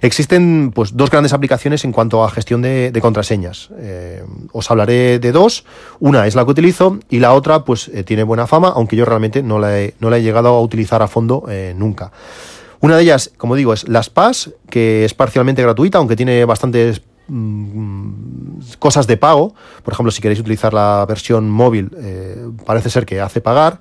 Existen 0.02 0.72
pues 0.74 0.94
dos 0.94 1.10
grandes 1.10 1.32
aplicaciones 1.32 1.84
en 1.84 1.92
cuanto 1.92 2.22
a 2.22 2.30
gestión 2.30 2.60
de, 2.60 2.90
de 2.90 3.00
contraseñas. 3.00 3.70
Eh, 3.78 4.22
os 4.52 4.70
hablaré 4.70 5.18
de 5.18 5.32
dos. 5.32 5.64
Una 6.00 6.26
es 6.26 6.34
la 6.34 6.44
que 6.44 6.50
utilizo 6.50 6.98
y 7.08 7.20
la 7.20 7.32
otra 7.32 7.64
pues 7.64 7.88
eh, 7.88 8.04
tiene 8.04 8.24
buena 8.24 8.46
fama, 8.46 8.72
aunque 8.76 8.94
yo 8.94 9.05
realmente 9.06 9.42
no 9.42 9.58
la 9.58 9.80
he, 9.80 9.94
no 10.00 10.10
la 10.10 10.18
he 10.18 10.22
llegado 10.22 10.48
a 10.48 10.60
utilizar 10.60 11.02
a 11.02 11.08
fondo 11.08 11.44
eh, 11.48 11.74
nunca. 11.76 12.12
Una 12.80 12.96
de 12.96 13.02
ellas, 13.02 13.32
como 13.36 13.54
digo, 13.54 13.72
es 13.72 13.88
Las 13.88 14.10
Paz, 14.10 14.50
que 14.68 15.04
es 15.04 15.14
parcialmente 15.14 15.62
gratuita, 15.62 15.98
aunque 15.98 16.16
tiene 16.16 16.44
bastantes 16.44 17.00
mm, 17.28 18.58
cosas 18.78 19.06
de 19.06 19.16
pago. 19.16 19.54
Por 19.82 19.94
ejemplo, 19.94 20.10
si 20.10 20.20
queréis 20.20 20.40
utilizar 20.40 20.74
la 20.74 21.04
versión 21.08 21.48
móvil, 21.48 21.90
eh, 21.96 22.48
parece 22.66 22.90
ser 22.90 23.06
que 23.06 23.20
hace 23.20 23.40
pagar. 23.40 23.80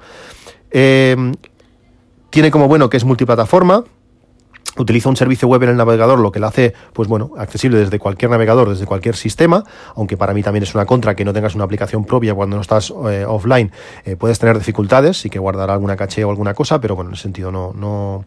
Eh, 0.71 1.33
tiene 2.29 2.51
como 2.51 2.67
bueno 2.67 2.89
que 2.89 2.97
es 2.97 3.03
multiplataforma 3.03 3.83
utiliza 4.77 5.09
un 5.09 5.15
servicio 5.15 5.47
web 5.47 5.63
en 5.63 5.69
el 5.69 5.77
navegador, 5.77 6.19
lo 6.19 6.31
que 6.31 6.39
le 6.39 6.45
hace, 6.45 6.73
pues 6.93 7.07
bueno, 7.07 7.31
accesible 7.38 7.77
desde 7.77 7.99
cualquier 7.99 8.31
navegador, 8.31 8.69
desde 8.69 8.85
cualquier 8.85 9.15
sistema, 9.15 9.63
aunque 9.95 10.17
para 10.17 10.33
mí 10.33 10.43
también 10.43 10.63
es 10.63 10.75
una 10.75 10.85
contra 10.85 11.15
que 11.15 11.25
no 11.25 11.33
tengas 11.33 11.55
una 11.55 11.63
aplicación 11.63 12.05
propia 12.05 12.33
cuando 12.33 12.55
no 12.55 12.61
estás 12.61 12.93
eh, 13.09 13.25
offline, 13.27 13.71
eh, 14.05 14.15
puedes 14.15 14.39
tener 14.39 14.57
dificultades, 14.57 15.17
sí 15.17 15.29
que 15.29 15.39
guardar 15.39 15.69
alguna 15.69 15.95
caché 15.95 16.23
o 16.23 16.29
alguna 16.29 16.53
cosa, 16.53 16.79
pero 16.81 16.95
bueno, 16.95 17.09
en 17.09 17.13
ese 17.13 17.23
sentido 17.23 17.51
no, 17.51 17.73
no, 17.73 18.25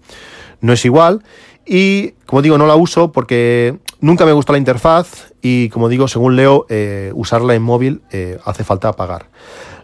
no 0.61 0.72
es 0.72 0.84
igual. 0.84 1.22
Y 1.70 2.12
como 2.24 2.40
digo, 2.40 2.56
no 2.56 2.66
la 2.66 2.76
uso 2.76 3.12
porque 3.12 3.78
nunca 4.00 4.24
me 4.24 4.32
gusta 4.32 4.52
la 4.52 4.58
interfaz 4.58 5.34
y 5.42 5.68
como 5.68 5.90
digo, 5.90 6.08
según 6.08 6.34
leo, 6.34 6.64
eh, 6.70 7.12
usarla 7.14 7.54
en 7.54 7.62
móvil 7.62 8.00
hace 8.44 8.64
falta 8.64 8.92
pagar. 8.94 9.26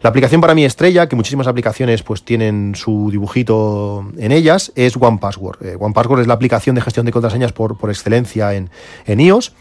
La 0.05 0.11
aplicación 0.11 0.43
para 0.43 0.55
mí 0.55 0.67
estrella, 0.67 1.09
que 1.09 1.17
muchísimas 1.17 1.47
aplicaciones 1.47 2.03
pues 2.03 2.23
tienen 2.23 2.75
su 2.75 3.09
dibujito 3.11 4.07
en 4.19 4.33
ellas, 4.33 4.71
es 4.75 4.99
OnePassword. 4.99 5.65
Eh, 5.65 5.77
OnePassword 5.81 6.21
es 6.21 6.27
la 6.27 6.35
aplicación 6.35 6.75
de 6.75 6.83
gestión 6.83 7.07
de 7.07 7.13
contraseñas 7.13 7.55
por, 7.55 7.79
por 7.79 7.89
excelencia 7.89 8.53
en, 8.53 8.69
en 9.07 9.21
iOS. 9.21 9.55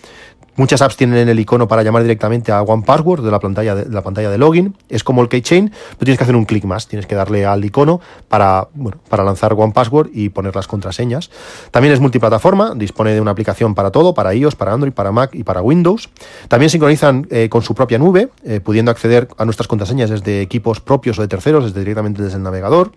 Muchas 0.55 0.83
apps 0.83 0.97
tienen 0.97 1.27
el 1.27 1.39
icono 1.39 1.67
para 1.67 1.81
llamar 1.81 2.03
directamente 2.03 2.51
a 2.51 2.61
OnePassword 2.61 3.23
de 3.23 3.31
la 3.31 3.39
pantalla 3.39 3.73
de, 3.73 3.89
la 3.89 4.03
pantalla 4.03 4.29
de 4.29 4.37
login. 4.37 4.75
Es 4.87 5.03
como 5.03 5.23
el 5.23 5.29
Keychain, 5.29 5.69
pero 5.69 6.05
tienes 6.05 6.17
que 6.17 6.23
hacer 6.23 6.35
un 6.35 6.45
clic 6.45 6.63
más. 6.65 6.87
Tienes 6.87 7.07
que 7.07 7.15
darle 7.15 7.45
al 7.45 7.65
icono 7.65 8.01
para, 8.27 8.67
bueno, 8.73 8.99
para 9.09 9.23
lanzar 9.23 9.53
OnePassword 9.53 10.11
y 10.13 10.29
poner 10.29 10.55
las 10.55 10.67
contraseñas. 10.67 11.31
También 11.71 11.93
es 11.93 11.99
multiplataforma, 11.99 12.75
dispone 12.75 13.13
de 13.13 13.21
una 13.21 13.31
aplicación 13.31 13.73
para 13.73 13.89
todo, 13.89 14.13
para 14.13 14.35
iOS, 14.35 14.55
para 14.55 14.73
Android, 14.73 14.93
para 14.93 15.11
Mac 15.11 15.31
y 15.33 15.43
para 15.43 15.61
Windows. 15.61 16.09
También 16.49 16.69
sincronizan 16.69 17.27
eh, 17.31 17.49
con 17.49 17.63
su 17.63 17.73
propia 17.73 17.97
nube, 17.97 18.29
eh, 18.43 18.59
pudiendo 18.59 18.91
acceder 18.91 19.27
a 19.37 19.45
nuestras 19.45 19.67
contraseñas 19.67 20.11
desde 20.11 20.41
equipos 20.41 20.79
propios 20.79 21.17
o 21.17 21.23
de 21.23 21.27
terceros, 21.27 21.63
desde 21.65 21.79
directamente 21.79 22.21
desde 22.21 22.37
el 22.37 22.43
navegador. 22.43 22.91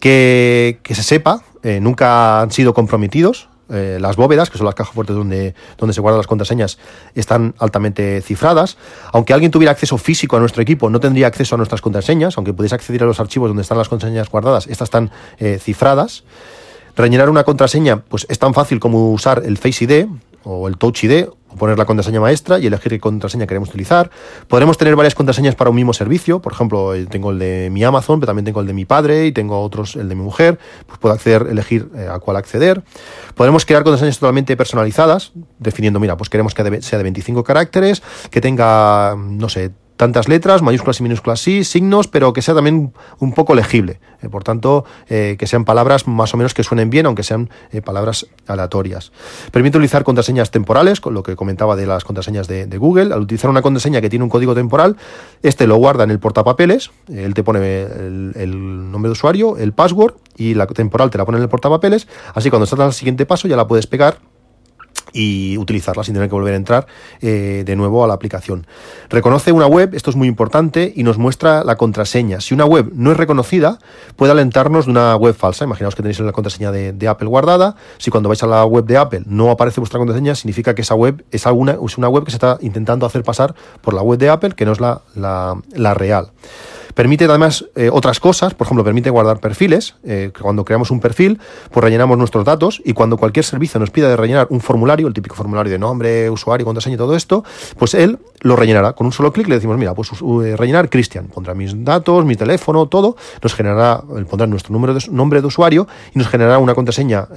Que, 0.00 0.78
que 0.82 0.94
se 0.94 1.02
sepa, 1.02 1.42
eh, 1.62 1.80
nunca 1.80 2.40
han 2.40 2.50
sido 2.50 2.74
comprometidos 2.74 3.48
eh, 3.68 3.98
las 4.00 4.16
bóvedas, 4.16 4.50
que 4.50 4.58
son 4.58 4.64
las 4.64 4.74
cajas 4.74 4.94
fuertes 4.94 5.16
donde, 5.16 5.54
donde 5.76 5.92
se 5.92 6.00
guardan 6.00 6.18
las 6.18 6.26
contraseñas, 6.26 6.78
están 7.14 7.54
altamente 7.58 8.20
cifradas. 8.20 8.76
Aunque 9.12 9.32
alguien 9.32 9.50
tuviera 9.50 9.72
acceso 9.72 9.98
físico 9.98 10.36
a 10.36 10.40
nuestro 10.40 10.62
equipo, 10.62 10.88
no 10.90 11.00
tendría 11.00 11.26
acceso 11.26 11.54
a 11.54 11.58
nuestras 11.58 11.80
contraseñas, 11.80 12.36
aunque 12.36 12.52
pudiese 12.52 12.74
acceder 12.74 13.02
a 13.02 13.06
los 13.06 13.20
archivos 13.20 13.48
donde 13.48 13.62
están 13.62 13.78
las 13.78 13.88
contraseñas 13.88 14.30
guardadas, 14.30 14.66
estas 14.66 14.86
están 14.86 15.10
eh, 15.38 15.58
cifradas. 15.60 16.24
Rellenar 16.96 17.28
una 17.28 17.44
contraseña, 17.44 18.00
pues 18.00 18.26
es 18.30 18.38
tan 18.38 18.54
fácil 18.54 18.80
como 18.80 19.12
usar 19.12 19.42
el 19.44 19.58
Face 19.58 19.84
ID 19.84 20.06
o 20.44 20.68
el 20.68 20.78
Touch 20.78 21.04
ID 21.04 21.26
poner 21.56 21.78
la 21.78 21.84
contraseña 21.84 22.20
maestra 22.20 22.58
y 22.58 22.66
elegir 22.66 22.92
qué 22.92 23.00
contraseña 23.00 23.46
queremos 23.46 23.68
utilizar. 23.70 24.10
Podremos 24.48 24.78
tener 24.78 24.96
varias 24.96 25.14
contraseñas 25.14 25.54
para 25.54 25.70
un 25.70 25.76
mismo 25.76 25.92
servicio. 25.92 26.40
Por 26.40 26.52
ejemplo, 26.52 26.94
eh, 26.94 27.06
tengo 27.06 27.30
el 27.30 27.38
de 27.38 27.68
mi 27.70 27.84
Amazon, 27.84 28.20
pero 28.20 28.28
también 28.28 28.44
tengo 28.44 28.60
el 28.60 28.66
de 28.66 28.72
mi 28.72 28.84
padre 28.84 29.26
y 29.26 29.32
tengo 29.32 29.60
otros, 29.60 29.96
el 29.96 30.08
de 30.08 30.14
mi 30.14 30.22
mujer. 30.22 30.58
Pues 30.86 30.98
puedo 30.98 31.14
acceder, 31.14 31.46
elegir 31.50 31.88
eh, 31.96 32.08
a 32.10 32.18
cuál 32.18 32.36
acceder. 32.36 32.82
Podremos 33.34 33.64
crear 33.64 33.82
contraseñas 33.82 34.18
totalmente 34.18 34.56
personalizadas, 34.56 35.32
definiendo, 35.58 36.00
mira, 36.00 36.16
pues 36.16 36.30
queremos 36.30 36.54
que 36.54 36.82
sea 36.82 36.98
de 36.98 37.02
25 37.02 37.44
caracteres, 37.44 38.02
que 38.30 38.40
tenga, 38.40 39.16
no 39.16 39.48
sé, 39.48 39.72
tantas 39.96 40.28
letras, 40.28 40.62
mayúsculas 40.62 41.00
y 41.00 41.02
minúsculas 41.02 41.40
sí, 41.40 41.64
signos, 41.64 42.08
pero 42.08 42.32
que 42.32 42.42
sea 42.42 42.54
también 42.54 42.92
un 43.18 43.32
poco 43.32 43.54
legible. 43.54 43.98
Eh, 44.22 44.28
por 44.28 44.44
tanto, 44.44 44.84
eh, 45.08 45.36
que 45.38 45.46
sean 45.46 45.64
palabras 45.64 46.06
más 46.06 46.32
o 46.34 46.36
menos 46.36 46.54
que 46.54 46.62
suenen 46.62 46.90
bien, 46.90 47.06
aunque 47.06 47.22
sean 47.22 47.50
eh, 47.72 47.82
palabras 47.82 48.26
aleatorias. 48.46 49.12
Permite 49.50 49.78
utilizar 49.78 50.04
contraseñas 50.04 50.50
temporales, 50.50 51.00
con 51.00 51.14
lo 51.14 51.22
que 51.22 51.36
comentaba 51.36 51.76
de 51.76 51.86
las 51.86 52.04
contraseñas 52.04 52.46
de, 52.48 52.76
Google. 52.76 53.14
Al 53.14 53.22
utilizar 53.22 53.48
una 53.48 53.62
contraseña 53.62 54.02
que 54.02 54.10
tiene 54.10 54.22
un 54.22 54.28
código 54.28 54.54
temporal, 54.54 54.96
este 55.42 55.66
lo 55.66 55.76
guarda 55.76 56.04
en 56.04 56.10
el 56.10 56.18
portapapeles, 56.18 56.90
él 57.08 57.32
te 57.32 57.42
pone 57.42 57.82
el, 57.82 58.32
el 58.36 58.90
nombre 58.90 59.08
de 59.08 59.12
usuario, 59.12 59.56
el 59.56 59.72
password, 59.72 60.14
y 60.36 60.52
la 60.52 60.66
temporal 60.66 61.08
te 61.10 61.16
la 61.16 61.24
pone 61.24 61.38
en 61.38 61.44
el 61.44 61.48
portapapeles, 61.48 62.06
así 62.34 62.50
cuando 62.50 62.64
estás 62.64 62.80
al 62.80 62.92
siguiente 62.92 63.24
paso 63.24 63.48
ya 63.48 63.56
la 63.56 63.66
puedes 63.66 63.86
pegar 63.86 64.18
y 65.16 65.56
utilizarla 65.56 66.04
sin 66.04 66.12
tener 66.12 66.28
que 66.28 66.34
volver 66.34 66.52
a 66.52 66.56
entrar 66.58 66.86
eh, 67.22 67.62
de 67.64 67.74
nuevo 67.74 68.04
a 68.04 68.06
la 68.06 68.12
aplicación. 68.12 68.66
Reconoce 69.08 69.50
una 69.50 69.66
web, 69.66 69.94
esto 69.94 70.10
es 70.10 70.16
muy 70.16 70.28
importante, 70.28 70.92
y 70.94 71.04
nos 71.04 71.16
muestra 71.16 71.64
la 71.64 71.76
contraseña. 71.76 72.42
Si 72.42 72.52
una 72.52 72.66
web 72.66 72.90
no 72.92 73.12
es 73.12 73.16
reconocida, 73.16 73.78
puede 74.16 74.32
alentarnos 74.32 74.84
de 74.84 74.90
una 74.90 75.16
web 75.16 75.34
falsa. 75.34 75.64
Imaginaos 75.64 75.94
que 75.94 76.02
tenéis 76.02 76.20
la 76.20 76.32
contraseña 76.32 76.70
de, 76.70 77.08
Apple 77.08 77.28
guardada. 77.28 77.76
Si 77.98 78.10
cuando 78.10 78.28
vais 78.28 78.42
a 78.42 78.46
la 78.46 78.64
web 78.64 78.84
de 78.84 78.98
Apple 78.98 79.22
no 79.26 79.50
aparece 79.50 79.80
vuestra 79.80 79.98
contraseña, 79.98 80.34
significa 80.34 80.74
que 80.74 80.82
esa 80.82 80.94
web 80.94 81.24
es, 81.30 81.46
alguna, 81.46 81.78
es 81.82 81.96
una 81.96 82.08
web 82.08 82.24
que 82.24 82.30
se 82.30 82.36
está 82.36 82.58
intentando 82.60 83.06
hacer 83.06 83.22
pasar 83.22 83.54
por 83.80 83.94
la 83.94 84.02
web 84.02 84.18
de 84.18 84.28
Apple, 84.28 84.54
que 84.54 84.66
no 84.66 84.72
es 84.72 84.80
la, 84.80 85.00
la, 85.14 85.54
la 85.74 85.94
real. 85.94 86.32
Permite 86.96 87.26
además 87.26 87.66
eh, 87.74 87.90
otras 87.92 88.20
cosas, 88.20 88.54
por 88.54 88.66
ejemplo, 88.66 88.82
permite 88.82 89.10
guardar 89.10 89.38
perfiles. 89.38 89.96
Eh, 90.02 90.30
cuando 90.40 90.64
creamos 90.64 90.90
un 90.90 90.98
perfil, 90.98 91.38
pues 91.70 91.84
rellenamos 91.84 92.16
nuestros 92.16 92.46
datos 92.46 92.80
y 92.86 92.94
cuando 92.94 93.18
cualquier 93.18 93.44
servicio 93.44 93.78
nos 93.78 93.90
pida 93.90 94.08
de 94.08 94.16
rellenar 94.16 94.46
un 94.48 94.62
formulario, 94.62 95.06
el 95.06 95.12
típico 95.12 95.36
formulario 95.36 95.70
de 95.70 95.78
nombre, 95.78 96.30
usuario, 96.30 96.64
contraseña 96.64 96.94
y 96.94 96.96
todo 96.96 97.14
esto, 97.14 97.44
pues 97.78 97.92
él 97.92 98.18
lo 98.40 98.56
rellenará. 98.56 98.94
Con 98.94 99.04
un 99.04 99.12
solo 99.12 99.30
clic 99.30 99.46
le 99.46 99.56
decimos, 99.56 99.76
mira, 99.76 99.92
pues 99.92 100.10
rellenar 100.56 100.88
Cristian, 100.88 101.26
pondrá 101.26 101.52
mis 101.52 101.84
datos, 101.84 102.24
mi 102.24 102.34
teléfono, 102.34 102.86
todo, 102.86 103.16
nos 103.42 103.52
generará, 103.52 104.02
pondrá 104.30 104.46
nuestro 104.46 104.72
número 104.72 104.94
de, 104.94 105.00
nombre 105.10 105.42
de 105.42 105.48
usuario 105.48 105.86
y 106.14 106.18
nos 106.18 106.28
generará 106.28 106.56
una 106.56 106.74
contraseña 106.74 107.28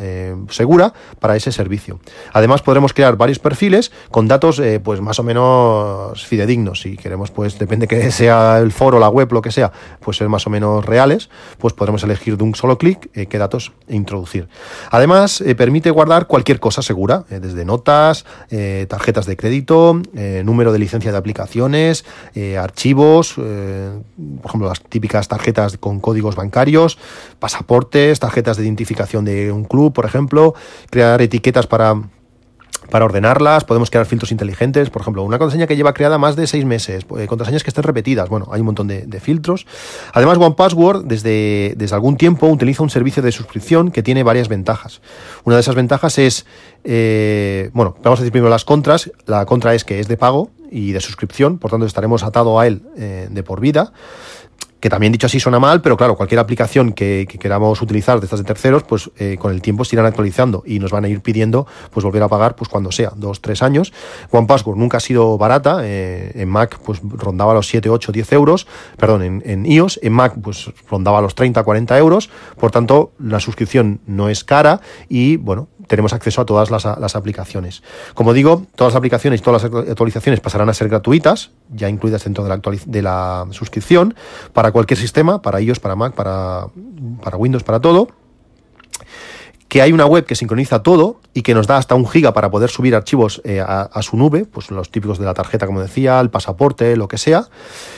segura 0.49 0.93
para 1.19 1.35
ese 1.35 1.51
servicio. 1.51 1.99
Además, 2.31 2.61
podremos 2.61 2.93
crear 2.93 3.17
varios 3.17 3.39
perfiles 3.39 3.91
con 4.09 4.29
datos 4.29 4.61
pues 4.83 5.01
más 5.01 5.19
o 5.19 5.23
menos 5.23 6.25
fidedignos. 6.25 6.79
Si 6.79 6.95
queremos, 6.95 7.29
pues 7.31 7.59
depende 7.59 7.89
que 7.89 8.09
sea 8.11 8.59
el 8.59 8.71
foro, 8.71 8.99
la 8.99 9.09
web, 9.09 9.33
lo 9.33 9.41
que 9.41 9.48
sea, 9.51 9.71
pues 9.99 10.17
ser 10.17 10.29
más 10.29 10.45
o 10.47 10.49
menos 10.49 10.85
reales, 10.85 11.29
pues 11.57 11.73
podremos 11.73 12.03
elegir 12.03 12.37
de 12.37 12.43
un 12.43 12.55
solo 12.55 12.77
clic 12.77 13.09
eh, 13.13 13.25
qué 13.27 13.37
datos 13.37 13.71
introducir. 13.87 14.47
Además, 14.91 15.41
eh, 15.41 15.55
permite 15.55 15.91
guardar 15.91 16.27
cualquier 16.27 16.59
cosa 16.59 16.81
segura, 16.81 17.25
eh, 17.29 17.39
desde 17.39 17.65
notas, 17.65 18.25
tarjetas 18.87 19.25
de 19.25 19.37
crédito, 19.37 20.01
número 20.43 20.71
de 20.71 20.79
licencia 20.79 21.11
de 21.11 21.17
aplicaciones, 21.17 22.05
archivos, 22.57 23.35
por 23.35 23.43
ejemplo, 24.45 24.67
las 24.67 24.81
típicas 24.81 25.27
tarjetas 25.27 25.77
con 25.77 25.99
códigos 25.99 26.35
bancarios, 26.35 26.97
pasaportes, 27.39 28.19
tarjetas 28.19 28.57
de 28.57 28.63
identificación 28.63 29.25
de 29.25 29.51
un 29.51 29.65
club, 29.65 29.93
por 29.93 30.05
ejemplo, 30.05 30.55
crear 30.89 31.21
etiquetas 31.21 31.67
para 31.67 31.95
para 32.89 33.05
ordenarlas, 33.05 33.63
podemos 33.63 33.89
crear 33.89 34.05
filtros 34.05 34.31
inteligentes, 34.31 34.89
por 34.89 35.01
ejemplo, 35.01 35.23
una 35.23 35.37
contraseña 35.37 35.67
que 35.67 35.75
lleva 35.75 35.93
creada 35.93 36.17
más 36.17 36.35
de 36.35 36.47
seis 36.47 36.65
meses, 36.65 37.05
eh, 37.17 37.27
contraseñas 37.27 37.63
que 37.63 37.69
estén 37.69 37.83
repetidas, 37.83 38.29
bueno, 38.29 38.47
hay 38.51 38.59
un 38.59 38.65
montón 38.65 38.87
de, 38.87 39.19
filtros. 39.19 39.65
Además, 40.13 40.37
OnePassword 40.37 41.05
desde, 41.05 41.73
desde 41.75 41.93
algún 41.95 42.15
tiempo 42.15 42.47
utiliza 42.47 42.83
un 42.83 42.89
servicio 42.89 43.21
de 43.21 43.31
suscripción 43.31 43.91
que 43.91 44.01
tiene 44.01 44.23
varias 44.23 44.47
ventajas. 44.47 45.01
Una 45.43 45.55
de 45.55 45.61
esas 45.61 45.75
ventajas 45.75 46.17
es, 46.17 46.45
eh, 46.83 47.69
bueno, 47.73 47.95
vamos 48.01 48.19
a 48.19 48.23
decir 48.23 48.31
primero 48.31 48.49
las 48.49 48.63
contras. 48.63 49.11
La 49.25 49.45
contra 49.45 49.75
es 49.75 49.83
que 49.83 49.99
es 49.99 50.07
de 50.07 50.15
pago 50.15 50.51
y 50.71 50.91
de 50.91 51.01
suscripción, 51.01 51.57
por 51.57 51.71
tanto 51.71 51.85
estaremos 51.85 52.23
atado 52.23 52.59
a 52.59 52.67
él 52.67 52.83
eh, 52.97 53.27
de 53.29 53.43
por 53.43 53.59
vida 53.59 53.91
que 54.79 54.89
también 54.89 55.11
dicho 55.11 55.27
así 55.27 55.39
suena 55.39 55.59
mal, 55.59 55.81
pero 55.81 55.97
claro, 55.97 56.15
cualquier 56.15 56.39
aplicación 56.39 56.93
que, 56.93 57.27
queramos 57.39 57.81
utilizar 57.81 58.19
de 58.19 58.25
estas 58.25 58.39
de 58.39 58.45
terceros, 58.45 58.83
pues 58.83 59.09
eh, 59.17 59.37
con 59.39 59.51
el 59.51 59.61
tiempo 59.61 59.83
se 59.85 59.95
irán 59.95 60.05
actualizando 60.05 60.63
y 60.65 60.79
nos 60.79 60.91
van 60.91 61.05
a 61.05 61.09
ir 61.09 61.21
pidiendo 61.21 61.67
pues 61.91 62.03
volver 62.03 62.23
a 62.23 62.27
pagar 62.27 62.55
pues 62.55 62.69
cuando 62.69 62.91
sea, 62.91 63.11
dos, 63.15 63.41
tres 63.41 63.61
años. 63.61 63.93
One 64.31 64.47
Password 64.47 64.77
nunca 64.77 64.97
ha 64.97 65.01
sido 65.01 65.37
barata, 65.37 65.79
eh, 65.83 66.31
en 66.35 66.49
Mac 66.49 66.79
pues 66.83 67.01
rondaba 67.03 67.53
los 67.53 67.67
7, 67.67 67.89
8, 67.89 68.11
10 68.11 68.31
euros, 68.33 68.67
perdón, 68.97 69.23
en, 69.23 69.43
en, 69.45 69.65
iOS, 69.65 69.99
en 70.01 70.13
Mac 70.13 70.35
pues 70.41 70.71
rondaba 70.89 71.21
los 71.21 71.35
30, 71.35 71.63
40 71.63 71.97
euros, 71.97 72.29
por 72.59 72.71
tanto 72.71 73.11
la 73.19 73.39
suscripción 73.39 73.99
no 74.05 74.29
es 74.29 74.43
cara 74.43 74.81
y 75.09 75.37
bueno, 75.37 75.67
tenemos 75.89 76.13
acceso 76.13 76.39
a 76.41 76.45
todas 76.45 76.69
las, 76.71 77.15
aplicaciones. 77.15 77.83
Como 78.13 78.33
digo, 78.33 78.65
todas 78.75 78.93
las 78.93 78.97
aplicaciones 78.97 79.41
y 79.41 79.43
todas 79.43 79.63
las 79.63 79.89
actualizaciones 79.89 80.39
pasarán 80.39 80.69
a 80.69 80.73
ser 80.73 80.87
gratuitas, 80.87 81.49
ya 81.73 81.89
incluidas 81.89 82.23
dentro 82.23 82.45
de 82.45 82.49
la, 82.49 82.61
de 82.85 83.01
la 83.01 83.47
suscripción, 83.51 84.15
para 84.53 84.71
cualquier 84.71 84.99
sistema, 84.99 85.41
para 85.41 85.59
iOS, 85.59 85.79
para 85.79 85.95
Mac, 85.95 86.13
para, 86.13 86.67
para 87.21 87.35
Windows, 87.35 87.63
para 87.63 87.81
todo 87.81 88.07
que 89.69 89.83
hay 89.83 89.93
una 89.93 90.07
web 90.07 90.25
que 90.25 90.35
sincroniza 90.35 90.81
todo 90.81 91.21
y 91.33 91.43
que 91.43 91.53
nos 91.53 91.67
da 91.67 91.77
hasta 91.77 91.93
un 91.93 92.07
giga 92.07 92.33
para 92.33 92.49
poder 92.49 92.71
subir 92.71 92.95
archivos 92.95 93.39
eh, 93.45 93.61
a, 93.61 94.01
su 94.01 94.17
nube, 94.17 94.45
pues 94.45 94.71
los 94.71 94.89
típicos 94.89 95.19
de 95.19 95.25
la 95.25 95.35
tarjeta, 95.35 95.67
como 95.67 95.79
decía, 95.79 96.19
el 96.19 96.31
pasaporte, 96.31 96.97
lo 96.97 97.07
que 97.07 97.19
sea. 97.19 97.45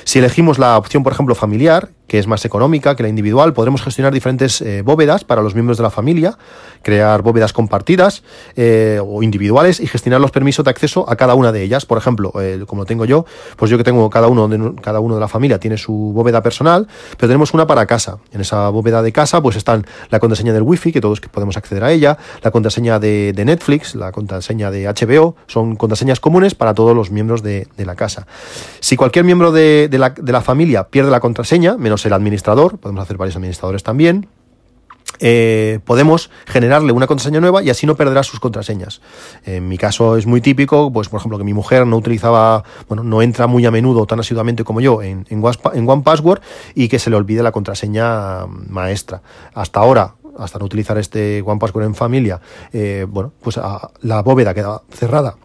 Si 0.03 0.19
elegimos 0.19 0.59
la 0.59 0.77
opción, 0.77 1.01
por 1.01 1.13
ejemplo, 1.13 1.33
familiar, 1.33 1.89
que 2.11 2.19
es 2.19 2.27
más 2.27 2.43
económica 2.43 2.93
que 2.97 3.03
la 3.03 3.07
individual, 3.07 3.53
podremos 3.53 3.81
gestionar 3.81 4.11
diferentes 4.11 4.59
eh, 4.59 4.81
bóvedas 4.81 5.23
para 5.23 5.41
los 5.41 5.53
miembros 5.53 5.77
de 5.77 5.83
la 5.83 5.89
familia, 5.89 6.37
crear 6.81 7.21
bóvedas 7.21 7.53
compartidas 7.53 8.21
eh, 8.57 8.99
o 9.01 9.23
individuales 9.23 9.79
y 9.79 9.87
gestionar 9.87 10.19
los 10.19 10.29
permisos 10.29 10.65
de 10.65 10.71
acceso 10.71 11.09
a 11.09 11.15
cada 11.15 11.35
una 11.35 11.53
de 11.53 11.63
ellas. 11.63 11.85
Por 11.85 11.97
ejemplo, 11.97 12.33
como 12.67 12.81
lo 12.81 12.85
tengo 12.85 13.05
yo, 13.05 13.25
pues 13.55 13.71
yo 13.71 13.77
que 13.77 13.85
tengo 13.85 14.09
cada 14.09 14.27
uno, 14.27 14.49
de, 14.49 14.75
cada 14.81 14.99
uno 14.99 15.15
de 15.15 15.21
la 15.21 15.29
familia 15.29 15.57
tiene 15.57 15.77
su 15.77 15.93
bóveda 15.93 16.43
personal, 16.43 16.85
pero 17.11 17.29
tenemos 17.29 17.53
una 17.53 17.65
para 17.65 17.85
casa. 17.85 18.17
En 18.33 18.41
esa 18.41 18.67
bóveda 18.67 19.01
de 19.01 19.13
casa, 19.13 19.41
pues 19.41 19.55
están 19.55 19.85
la 20.09 20.19
contraseña 20.19 20.51
del 20.51 20.63
wifi, 20.63 20.91
que 20.91 20.99
todos 20.99 21.21
podemos 21.21 21.55
acceder 21.55 21.85
a 21.85 21.93
ella, 21.93 22.17
la 22.43 22.51
contraseña 22.51 22.99
de, 22.99 23.31
Netflix, 23.45 23.95
la 23.95 24.11
contraseña 24.11 24.69
de 24.69 24.85
HBO, 24.85 25.37
son 25.47 25.77
contraseñas 25.77 26.19
comunes 26.19 26.55
para 26.55 26.73
todos 26.73 26.93
los 26.93 27.09
miembros 27.09 27.41
de, 27.41 27.69
la 27.77 27.95
casa. 27.95 28.27
Si 28.81 28.97
cualquier 28.97 29.23
miembro 29.23 29.53
de, 29.53 29.87
la, 29.93 30.09
de 30.09 30.31
la 30.33 30.41
familia 30.41 30.89
pierde 30.89 31.09
la 31.09 31.21
contraseña, 31.21 31.77
menos 31.77 32.00
el 32.05 32.13
administrador, 32.13 32.77
podemos 32.77 33.03
hacer 33.03 33.17
varios 33.17 33.35
administradores 33.35 33.83
también, 33.83 34.27
eh, 35.19 35.79
podemos 35.85 36.31
generarle 36.47 36.91
una 36.93 37.05
contraseña 37.05 37.39
nueva 37.39 37.61
y 37.61 37.69
así 37.69 37.85
no 37.85 37.95
perderá 37.95 38.23
sus 38.23 38.39
contraseñas. 38.39 39.01
En 39.45 39.67
mi 39.67 39.77
caso 39.77 40.17
es 40.17 40.25
muy 40.25 40.41
típico, 40.41 40.91
pues 40.91 41.09
por 41.09 41.19
ejemplo 41.19 41.37
que 41.37 41.43
mi 41.43 41.53
mujer 41.53 41.85
no 41.85 41.97
utilizaba, 41.97 42.63
bueno, 42.87 43.03
no 43.03 43.21
entra 43.21 43.45
muy 43.45 43.65
a 43.65 43.71
menudo 43.71 44.05
tan 44.07 44.19
asiduamente 44.19 44.63
como 44.63 44.81
yo 44.81 45.01
en, 45.03 45.27
en, 45.29 45.43
en 45.73 45.89
OnePassword 45.89 46.41
y 46.73 46.87
que 46.87 46.97
se 46.97 47.09
le 47.09 47.17
olvide 47.17 47.43
la 47.43 47.51
contraseña 47.51 48.47
maestra. 48.47 49.21
Hasta 49.53 49.79
ahora 49.79 50.15
hasta 50.39 50.57
no 50.57 50.65
utilizar 50.65 50.97
este 50.97 51.43
One 51.45 51.59
Password 51.59 51.85
en 51.85 51.93
familia, 51.93 52.39
eh, 52.71 53.05
bueno, 53.07 53.33
pues 53.41 53.59
la 54.01 54.21
bóveda 54.21 54.53
queda 54.53 54.81
cerrada 54.89 55.35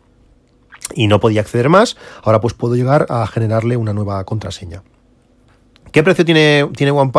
y 0.94 1.08
no 1.08 1.20
podía 1.20 1.40
acceder 1.40 1.68
más, 1.68 1.96
ahora 2.22 2.40
pues 2.40 2.54
puedo 2.54 2.76
llegar 2.76 3.06
a 3.10 3.26
generarle 3.26 3.76
una 3.76 3.92
nueva 3.92 4.22
contraseña. 4.24 4.82
¿Qué 5.96 6.02
precio 6.02 6.26
tiene, 6.26 6.68
tiene 6.76 6.92
One? 6.92 7.10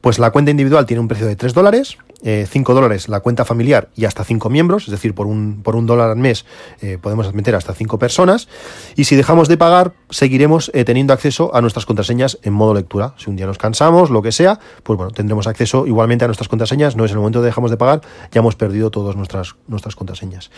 Pues 0.00 0.20
la 0.20 0.30
cuenta 0.30 0.52
individual 0.52 0.86
tiene 0.86 1.00
un 1.00 1.08
precio 1.08 1.26
de 1.26 1.34
3 1.34 1.52
dólares, 1.52 1.98
5 2.22 2.22
eh, 2.22 2.48
dólares 2.72 3.08
la 3.08 3.18
cuenta 3.18 3.44
familiar 3.44 3.88
y 3.96 4.04
hasta 4.04 4.22
5 4.22 4.48
miembros, 4.50 4.84
es 4.84 4.92
decir, 4.92 5.16
por 5.16 5.26
un, 5.26 5.64
por 5.64 5.74
un 5.74 5.86
dólar 5.86 6.10
al 6.10 6.16
mes 6.16 6.46
eh, 6.80 6.98
podemos 7.02 7.26
admitir 7.26 7.56
hasta 7.56 7.74
5 7.74 7.98
personas. 7.98 8.46
Y 8.94 9.02
si 9.02 9.16
dejamos 9.16 9.48
de 9.48 9.56
pagar, 9.56 9.94
seguiremos 10.10 10.70
eh, 10.74 10.84
teniendo 10.84 11.12
acceso 11.12 11.52
a 11.56 11.60
nuestras 11.60 11.86
contraseñas 11.86 12.38
en 12.44 12.52
modo 12.52 12.72
lectura. 12.72 13.14
Si 13.16 13.30
un 13.30 13.34
día 13.34 13.46
nos 13.46 13.58
cansamos, 13.58 14.10
lo 14.10 14.22
que 14.22 14.30
sea, 14.30 14.60
pues 14.84 14.96
bueno, 14.96 15.10
tendremos 15.10 15.48
acceso 15.48 15.84
igualmente 15.84 16.24
a 16.24 16.28
nuestras 16.28 16.46
contraseñas. 16.46 16.94
No 16.94 17.04
es 17.04 17.10
el 17.10 17.18
momento 17.18 17.42
de 17.42 17.46
dejamos 17.46 17.72
de 17.72 17.78
pagar, 17.78 18.02
ya 18.30 18.38
hemos 18.38 18.54
perdido 18.54 18.92
todas 18.92 19.16
nuestras, 19.16 19.56
nuestras 19.66 19.96
contraseñas. 19.96 20.52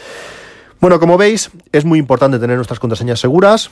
Bueno, 0.79 1.00
como 1.00 1.16
veis, 1.16 1.50
es 1.72 1.87
muy 1.87 1.98
importante 1.98 2.38
tener 2.38 2.57
nuestras 2.57 2.81
contraseñas 2.81 3.18
seguras 3.18 3.70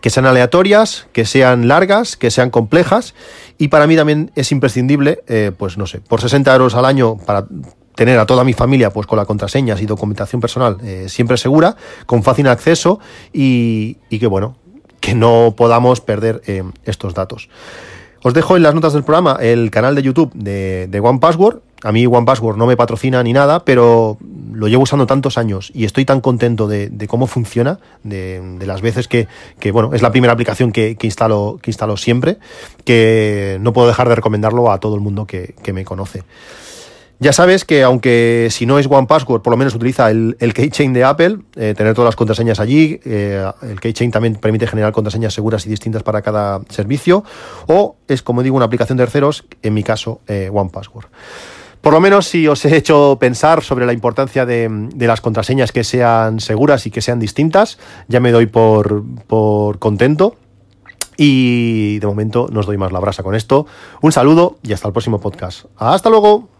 que 0.00 0.10
sean 0.10 0.26
aleatorias, 0.26 1.06
que 1.12 1.24
sean 1.24 1.68
largas, 1.68 2.16
que 2.16 2.30
sean 2.30 2.50
complejas 2.50 3.14
y 3.58 3.68
para 3.68 3.86
mí 3.86 3.96
también 3.96 4.30
es 4.34 4.52
imprescindible, 4.52 5.22
eh, 5.28 5.52
pues 5.56 5.78
no 5.78 5.86
sé, 5.86 6.00
por 6.00 6.20
60 6.20 6.52
euros 6.52 6.74
al 6.74 6.84
año 6.84 7.16
para 7.16 7.46
tener 7.94 8.18
a 8.18 8.26
toda 8.26 8.44
mi 8.44 8.54
familia 8.54 8.90
pues 8.90 9.06
con 9.06 9.18
las 9.18 9.26
contraseñas 9.26 9.80
y 9.82 9.86
documentación 9.86 10.40
personal 10.40 10.78
eh, 10.82 11.06
siempre 11.08 11.36
segura, 11.36 11.76
con 12.06 12.22
fácil 12.22 12.48
acceso 12.48 13.00
y, 13.32 13.94
que 14.10 14.26
bueno, 14.26 14.56
que 15.00 15.14
no 15.14 15.54
podamos 15.56 16.00
perder 16.00 16.42
eh, 16.46 16.62
estos 16.84 17.14
datos. 17.14 17.48
Os 18.24 18.34
dejo 18.34 18.56
en 18.56 18.62
las 18.62 18.74
notas 18.74 18.92
del 18.92 19.02
programa 19.02 19.36
el 19.40 19.70
canal 19.70 19.94
de 19.94 20.02
YouTube 20.02 20.32
de, 20.34 20.86
de 20.88 21.00
One 21.00 21.18
Password. 21.18 21.60
A 21.82 21.90
mí 21.90 22.06
One 22.06 22.24
Password 22.24 22.56
no 22.56 22.66
me 22.66 22.76
patrocina 22.76 23.20
ni 23.22 23.32
nada, 23.32 23.64
pero 23.64 24.16
lo 24.62 24.68
llevo 24.68 24.84
usando 24.84 25.08
tantos 25.08 25.38
años 25.38 25.72
y 25.74 25.84
estoy 25.84 26.04
tan 26.04 26.20
contento 26.20 26.68
de, 26.68 26.88
cómo 27.08 27.26
funciona, 27.26 27.80
de, 28.04 28.40
las 28.64 28.80
veces 28.80 29.08
que, 29.08 29.26
bueno, 29.72 29.92
es 29.92 30.02
la 30.02 30.12
primera 30.12 30.32
aplicación 30.32 30.70
que, 30.70 30.96
instalo, 31.02 31.58
que 31.60 31.72
instalo 31.72 31.96
siempre, 31.96 32.38
que 32.84 33.58
no 33.60 33.72
puedo 33.72 33.88
dejar 33.88 34.08
de 34.08 34.14
recomendarlo 34.14 34.70
a 34.70 34.78
todo 34.78 34.94
el 34.94 35.00
mundo 35.00 35.26
que, 35.26 35.72
me 35.72 35.84
conoce. 35.84 36.22
Ya 37.18 37.32
sabes 37.32 37.64
que 37.64 37.82
aunque 37.82 38.48
si 38.50 38.64
no 38.66 38.78
es 38.78 38.86
One 38.88 39.08
Password, 39.08 39.42
por 39.42 39.52
lo 39.52 39.56
menos 39.56 39.74
utiliza 39.74 40.10
el, 40.10 40.36
el 40.38 40.54
keychain 40.54 40.92
de 40.92 41.02
Apple, 41.02 41.38
eh, 41.56 41.74
tener 41.76 41.94
todas 41.94 42.08
las 42.08 42.16
contraseñas 42.16 42.60
allí. 42.60 43.00
Eh, 43.04 43.44
el 43.62 43.80
keychain 43.80 44.10
también 44.10 44.34
permite 44.36 44.66
generar 44.66 44.92
contraseñas 44.92 45.32
seguras 45.32 45.64
y 45.66 45.70
distintas 45.70 46.02
para 46.02 46.20
cada 46.22 46.60
servicio. 46.68 47.24
O 47.66 47.96
es, 48.08 48.22
como 48.22 48.42
digo, 48.42 48.56
una 48.56 48.66
aplicación 48.66 48.98
de 48.98 49.04
terceros, 49.04 49.44
en 49.62 49.72
mi 49.72 49.82
caso, 49.82 50.20
eh, 50.26 50.50
One 50.52 50.70
Password. 50.72 51.06
Por 51.82 51.92
lo 51.92 52.00
menos 52.00 52.28
si 52.28 52.46
os 52.46 52.64
he 52.64 52.76
hecho 52.76 53.18
pensar 53.20 53.62
sobre 53.62 53.86
la 53.86 53.92
importancia 53.92 54.46
de, 54.46 54.68
de, 54.94 55.06
las 55.08 55.20
contraseñas 55.20 55.72
que 55.72 55.82
sean 55.82 56.38
seguras 56.38 56.86
y 56.86 56.92
que 56.92 57.02
sean 57.02 57.18
distintas, 57.18 57.76
ya 58.06 58.20
me 58.20 58.30
doy 58.30 58.46
por, 58.46 59.02
por 59.26 59.80
contento. 59.80 60.36
Y 61.16 61.98
de 61.98 62.06
momento 62.06 62.46
no 62.50 62.60
os 62.60 62.66
doy 62.66 62.78
más 62.78 62.92
la 62.92 63.00
brasa 63.00 63.24
con 63.24 63.34
esto. 63.34 63.66
Un 64.00 64.12
saludo 64.12 64.58
y 64.62 64.72
hasta 64.72 64.86
el 64.86 64.92
próximo 64.92 65.20
podcast. 65.20 65.66
Hasta 65.76 66.08
luego. 66.08 66.51